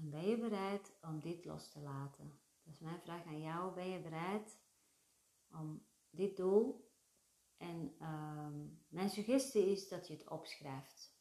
En 0.01 0.11
ben 0.11 0.29
je 0.29 0.39
bereid 0.39 0.93
om 1.03 1.21
dit 1.21 1.45
los 1.45 1.69
te 1.69 1.81
laten? 1.81 2.41
Dat 2.63 2.75
is 2.75 2.81
mijn 2.81 3.01
vraag 3.01 3.25
aan 3.25 3.41
jou. 3.41 3.75
Ben 3.75 3.89
je 3.89 4.01
bereid 4.01 4.59
om 5.53 5.87
dit 6.11 6.37
doel? 6.37 6.89
En 7.57 7.97
uh, 8.01 8.49
mijn 8.89 9.11
suggestie 9.11 9.71
is 9.71 9.89
dat 9.89 10.07
je 10.07 10.13
het 10.13 10.29
opschrijft. 10.29 11.19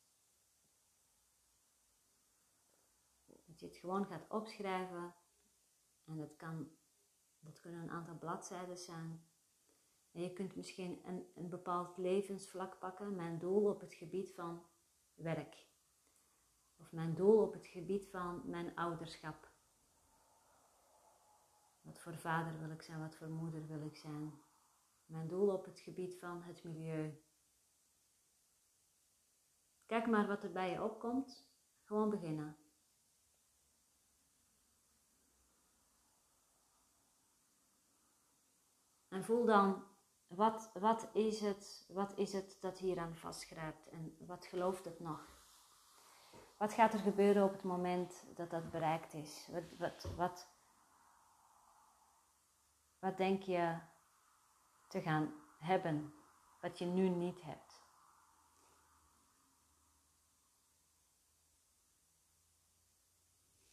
je 3.59 3.65
het 3.65 3.77
gewoon 3.77 4.05
gaat 4.05 4.29
opschrijven. 4.29 5.13
En 6.05 6.17
dat, 6.17 6.35
kan, 6.35 6.71
dat 7.39 7.59
kunnen 7.59 7.81
een 7.81 7.91
aantal 7.91 8.17
bladzijden 8.17 8.77
zijn. 8.77 9.23
En 10.11 10.21
je 10.21 10.33
kunt 10.33 10.55
misschien 10.55 11.01
een, 11.05 11.31
een 11.35 11.49
bepaald 11.49 11.97
levensvlak 11.97 12.79
pakken. 12.79 13.15
Mijn 13.15 13.39
doel 13.39 13.69
op 13.69 13.79
het 13.79 13.93
gebied 13.93 14.33
van 14.33 14.65
werk. 15.13 15.68
Of 16.79 16.91
mijn 16.91 17.15
doel 17.15 17.41
op 17.41 17.53
het 17.53 17.67
gebied 17.67 18.07
van 18.07 18.41
mijn 18.45 18.75
ouderschap. 18.75 19.49
Wat 21.81 21.99
voor 21.99 22.17
vader 22.17 22.59
wil 22.59 22.71
ik 22.71 22.81
zijn, 22.81 22.99
wat 22.99 23.15
voor 23.15 23.29
moeder 23.29 23.67
wil 23.67 23.81
ik 23.81 23.95
zijn. 23.95 24.41
Mijn 25.05 25.27
doel 25.27 25.53
op 25.53 25.65
het 25.65 25.79
gebied 25.79 26.19
van 26.19 26.41
het 26.41 26.63
milieu. 26.63 27.23
Kijk 29.85 30.07
maar 30.07 30.27
wat 30.27 30.43
er 30.43 30.51
bij 30.51 30.71
je 30.71 30.83
opkomt. 30.83 31.47
Gewoon 31.83 32.09
beginnen. 32.09 32.57
En 39.07 39.23
voel 39.23 39.45
dan, 39.45 39.83
wat, 40.27 40.71
wat, 40.73 41.09
is 41.13 41.39
het, 41.39 41.85
wat 41.93 42.17
is 42.17 42.33
het 42.33 42.57
dat 42.61 42.77
hier 42.77 42.99
aan 42.99 43.15
vastgrijpt 43.15 43.87
en 43.87 44.15
wat 44.19 44.45
gelooft 44.45 44.85
het 44.85 44.99
nog? 44.99 45.38
Wat 46.59 46.73
gaat 46.73 46.93
er 46.93 46.99
gebeuren 46.99 47.43
op 47.43 47.51
het 47.51 47.63
moment 47.63 48.25
dat 48.35 48.49
dat 48.49 48.71
bereikt 48.71 49.13
is? 49.13 49.47
Wat, 49.51 49.63
wat, 49.77 50.15
wat, 50.15 50.47
wat 52.99 53.17
denk 53.17 53.43
je 53.43 53.77
te 54.87 55.01
gaan 55.01 55.33
hebben 55.59 56.13
wat 56.61 56.77
je 56.77 56.85
nu 56.85 57.09
niet 57.09 57.41
hebt? 57.41 57.81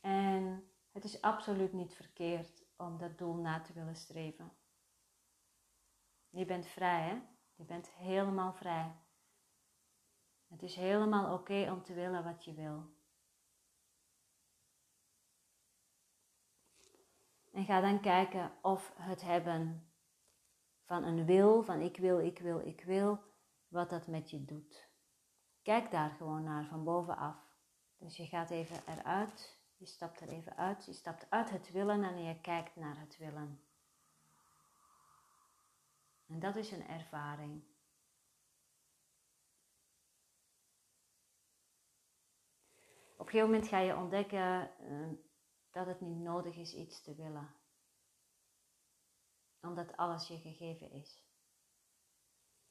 En 0.00 0.70
het 0.92 1.04
is 1.04 1.20
absoluut 1.20 1.72
niet 1.72 1.94
verkeerd 1.94 2.64
om 2.76 2.98
dat 2.98 3.18
doel 3.18 3.34
na 3.34 3.60
te 3.60 3.72
willen 3.72 3.96
streven. 3.96 4.52
Je 6.28 6.44
bent 6.44 6.66
vrij, 6.66 7.02
hè? 7.02 7.22
Je 7.54 7.64
bent 7.64 7.90
helemaal 7.90 8.52
vrij. 8.52 9.05
Het 10.48 10.62
is 10.62 10.74
helemaal 10.74 11.34
oké 11.34 11.70
om 11.70 11.82
te 11.82 11.94
willen 11.94 12.24
wat 12.24 12.44
je 12.44 12.54
wil. 12.54 12.94
En 17.52 17.64
ga 17.64 17.80
dan 17.80 18.00
kijken 18.00 18.52
of 18.62 18.92
het 18.96 19.22
hebben 19.22 19.90
van 20.84 21.04
een 21.04 21.24
wil, 21.24 21.62
van 21.62 21.80
ik 21.80 21.96
wil, 21.96 22.18
ik 22.18 22.38
wil, 22.38 22.60
ik 22.60 22.84
wil, 22.84 23.18
wat 23.68 23.90
dat 23.90 24.06
met 24.06 24.30
je 24.30 24.44
doet. 24.44 24.88
Kijk 25.62 25.90
daar 25.90 26.10
gewoon 26.10 26.44
naar 26.44 26.66
van 26.66 26.84
bovenaf. 26.84 27.36
Dus 27.98 28.16
je 28.16 28.26
gaat 28.26 28.50
even 28.50 28.76
eruit, 28.86 29.58
je 29.76 29.86
stapt 29.86 30.20
er 30.20 30.28
even 30.28 30.56
uit, 30.56 30.84
je 30.84 30.92
stapt 30.92 31.30
uit 31.30 31.50
het 31.50 31.70
willen 31.70 32.04
en 32.04 32.22
je 32.22 32.40
kijkt 32.40 32.76
naar 32.76 32.98
het 32.98 33.16
willen. 33.18 33.60
En 36.26 36.38
dat 36.38 36.56
is 36.56 36.70
een 36.70 36.88
ervaring. 36.88 37.62
Op 43.16 43.26
een 43.26 43.32
gegeven 43.32 43.50
moment 43.50 43.68
ga 43.68 43.78
je 43.78 43.96
ontdekken 43.96 44.70
uh, 44.80 45.08
dat 45.70 45.86
het 45.86 46.00
niet 46.00 46.18
nodig 46.18 46.56
is 46.56 46.74
iets 46.74 47.02
te 47.02 47.14
willen. 47.14 47.54
Omdat 49.60 49.96
alles 49.96 50.28
je 50.28 50.38
gegeven 50.38 50.90
is. 50.90 51.24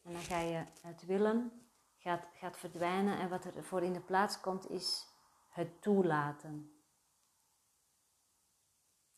En 0.01 0.13
dan 0.13 0.21
ga 0.21 0.39
je 0.39 0.65
het 0.81 1.05
willen, 1.05 1.69
gaat, 1.97 2.27
gaat 2.33 2.57
verdwijnen 2.57 3.17
en 3.17 3.29
wat 3.29 3.45
er 3.45 3.63
voor 3.63 3.83
in 3.83 3.93
de 3.93 4.01
plaats 4.01 4.39
komt 4.39 4.69
is 4.69 5.07
het 5.49 5.81
toelaten. 5.81 6.79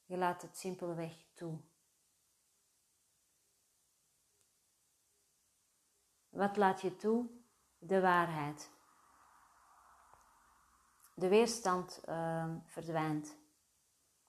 Je 0.06 0.18
laat 0.18 0.42
het 0.42 0.58
simpelweg 0.58 1.26
toe. 1.34 1.60
Wat 6.30 6.58
laat 6.58 6.82
je 6.82 6.96
toe? 6.96 7.30
De 7.78 8.02
waarheid. 8.02 8.77
De 11.20 11.28
weerstand 11.28 12.02
uh, 12.10 12.56
verdwijnt. 12.66 13.38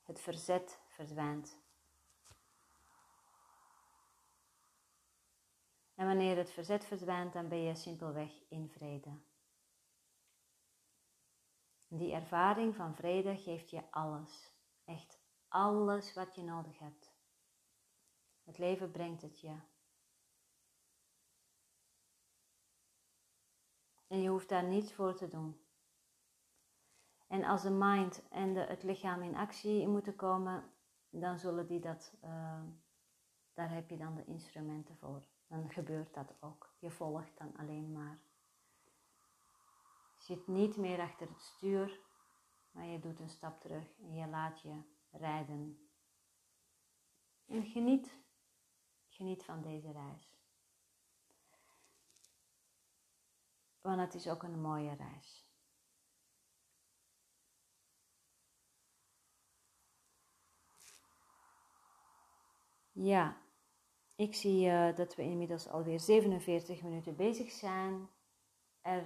Het 0.02 0.20
verzet 0.20 0.80
verdwijnt. 0.88 1.58
En 5.94 6.06
wanneer 6.06 6.36
het 6.36 6.50
verzet 6.50 6.84
verdwijnt, 6.84 7.32
dan 7.32 7.48
ben 7.48 7.58
je 7.58 7.74
simpelweg 7.74 8.30
in 8.48 8.68
vrede. 8.68 9.18
Die 11.88 12.12
ervaring 12.12 12.74
van 12.74 12.94
vrede 12.94 13.36
geeft 13.36 13.70
je 13.70 13.90
alles. 13.90 14.52
Echt 14.84 15.20
alles 15.48 16.14
wat 16.14 16.34
je 16.34 16.42
nodig 16.42 16.78
hebt. 16.78 17.12
Het 18.44 18.58
leven 18.58 18.90
brengt 18.90 19.22
het 19.22 19.40
je. 19.40 19.60
En 24.06 24.22
je 24.22 24.28
hoeft 24.28 24.48
daar 24.48 24.64
niets 24.64 24.92
voor 24.92 25.14
te 25.14 25.28
doen. 25.28 25.67
En 27.28 27.44
als 27.44 27.62
de 27.62 27.70
mind 27.70 28.28
en 28.28 28.54
het 28.54 28.82
lichaam 28.82 29.22
in 29.22 29.36
actie 29.36 29.88
moeten 29.88 30.16
komen, 30.16 30.72
dan 31.10 31.38
zullen 31.38 31.66
die 31.66 31.80
dat, 31.80 32.14
uh, 32.24 32.62
daar 33.54 33.70
heb 33.70 33.90
je 33.90 33.96
dan 33.96 34.14
de 34.14 34.24
instrumenten 34.24 34.96
voor. 34.96 35.26
Dan 35.46 35.70
gebeurt 35.70 36.14
dat 36.14 36.34
ook. 36.40 36.74
Je 36.78 36.90
volgt 36.90 37.38
dan 37.38 37.56
alleen 37.56 37.92
maar. 37.92 38.18
Je 40.16 40.24
zit 40.24 40.46
niet 40.46 40.76
meer 40.76 41.00
achter 41.00 41.28
het 41.28 41.42
stuur, 41.42 42.00
maar 42.70 42.86
je 42.86 42.98
doet 42.98 43.20
een 43.20 43.28
stap 43.28 43.60
terug 43.60 43.98
en 44.00 44.14
je 44.14 44.26
laat 44.26 44.60
je 44.60 44.82
rijden. 45.10 45.88
En 47.46 47.64
geniet, 47.64 48.18
geniet 49.08 49.44
van 49.44 49.62
deze 49.62 49.92
reis. 49.92 50.36
Want 53.80 54.00
het 54.00 54.14
is 54.14 54.28
ook 54.28 54.42
een 54.42 54.60
mooie 54.60 54.94
reis. 54.94 55.47
Ja, 63.00 63.36
ik 64.14 64.34
zie 64.34 64.66
uh, 64.66 64.96
dat 64.96 65.14
we 65.14 65.22
inmiddels 65.22 65.68
alweer 65.68 66.00
47 66.00 66.82
minuten 66.82 67.16
bezig 67.16 67.50
zijn. 67.50 68.08
Er, 68.80 69.04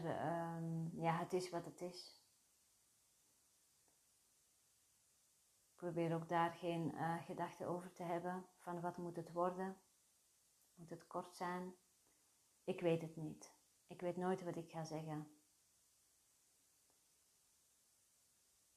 um, 0.56 0.90
ja, 0.94 1.18
het 1.18 1.32
is 1.32 1.50
wat 1.50 1.64
het 1.64 1.80
is. 1.80 2.22
Ik 5.70 5.76
probeer 5.76 6.14
ook 6.14 6.28
daar 6.28 6.52
geen 6.52 6.94
uh, 6.94 7.22
gedachten 7.22 7.66
over 7.66 7.92
te 7.92 8.02
hebben 8.02 8.46
van 8.58 8.80
wat 8.80 8.96
moet 8.96 9.16
het 9.16 9.32
worden. 9.32 9.76
Moet 10.74 10.90
het 10.90 11.06
kort 11.06 11.34
zijn? 11.34 11.74
Ik 12.64 12.80
weet 12.80 13.02
het 13.02 13.16
niet. 13.16 13.54
Ik 13.86 14.00
weet 14.00 14.16
nooit 14.16 14.42
wat 14.42 14.56
ik 14.56 14.70
ga 14.70 14.84
zeggen. 14.84 15.28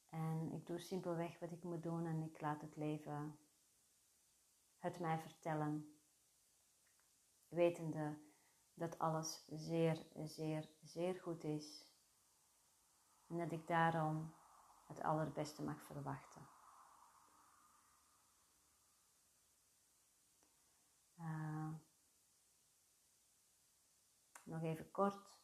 En 0.08 0.52
ik 0.52 0.66
doe 0.66 0.78
simpelweg 0.78 1.38
wat 1.38 1.52
ik 1.52 1.62
moet 1.62 1.82
doen 1.82 2.06
en 2.06 2.22
ik 2.22 2.40
laat 2.40 2.60
het 2.60 2.76
leven 2.76 3.38
het 4.86 5.00
mij 5.00 5.18
vertellen. 5.18 5.98
Wetende 7.48 8.18
dat 8.74 8.98
alles 8.98 9.42
zeer, 9.46 10.06
zeer, 10.24 10.68
zeer 10.82 11.14
goed 11.14 11.44
is. 11.44 11.94
En 13.26 13.38
dat 13.38 13.52
ik 13.52 13.66
daarom 13.66 14.34
het 14.86 15.02
allerbeste 15.02 15.62
mag 15.62 15.82
verwachten. 15.82 16.48
Uh, 21.18 21.68
nog 24.42 24.62
even 24.62 24.90
kort. 24.90 25.38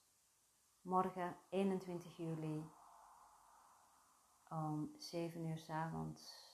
Morgen 0.80 1.36
21 1.48 2.16
juli 2.16 2.70
om 4.48 4.94
7 4.98 5.44
uur 5.44 5.58
s 5.58 5.70
avonds. 5.70 6.50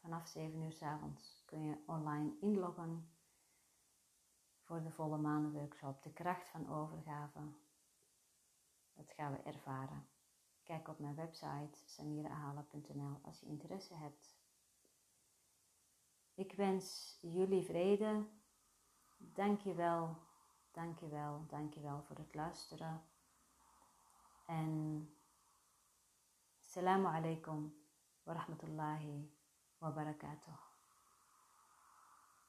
Vanaf 0.00 0.28
7 0.28 0.62
uur 0.62 0.72
s 0.72 0.82
avonds 0.82 1.43
kun 1.54 1.64
je 1.64 1.82
online 1.86 2.32
inloggen 2.40 3.10
voor 4.60 4.82
de 4.82 4.90
volle 4.90 5.18
maandenworkshop. 5.18 6.02
De 6.02 6.12
kracht 6.12 6.48
van 6.48 6.68
overgave. 6.68 7.40
Dat 8.92 9.12
gaan 9.12 9.32
we 9.32 9.38
ervaren. 9.38 10.06
Kijk 10.62 10.88
op 10.88 10.98
mijn 10.98 11.14
website 11.14 11.78
samirahala.nl 11.84 13.20
als 13.22 13.40
je 13.40 13.46
interesse 13.46 13.94
hebt. 13.94 14.38
Ik 16.34 16.52
wens 16.52 17.18
jullie 17.20 17.64
vrede. 17.64 18.26
Dank 19.16 19.60
je 19.60 19.74
wel 19.74 20.16
Dankjewel, 20.74 21.44
dankjewel 21.48 22.02
voor 22.02 22.16
het 22.16 22.34
luisteren. 22.34 23.02
En 24.46 25.08
Assalamu 26.60 27.06
alaikum 27.06 27.74
wa 28.22 28.32
rahmatullahi 28.32 29.30
wa 29.78 29.90
barakatuh. 29.90 30.63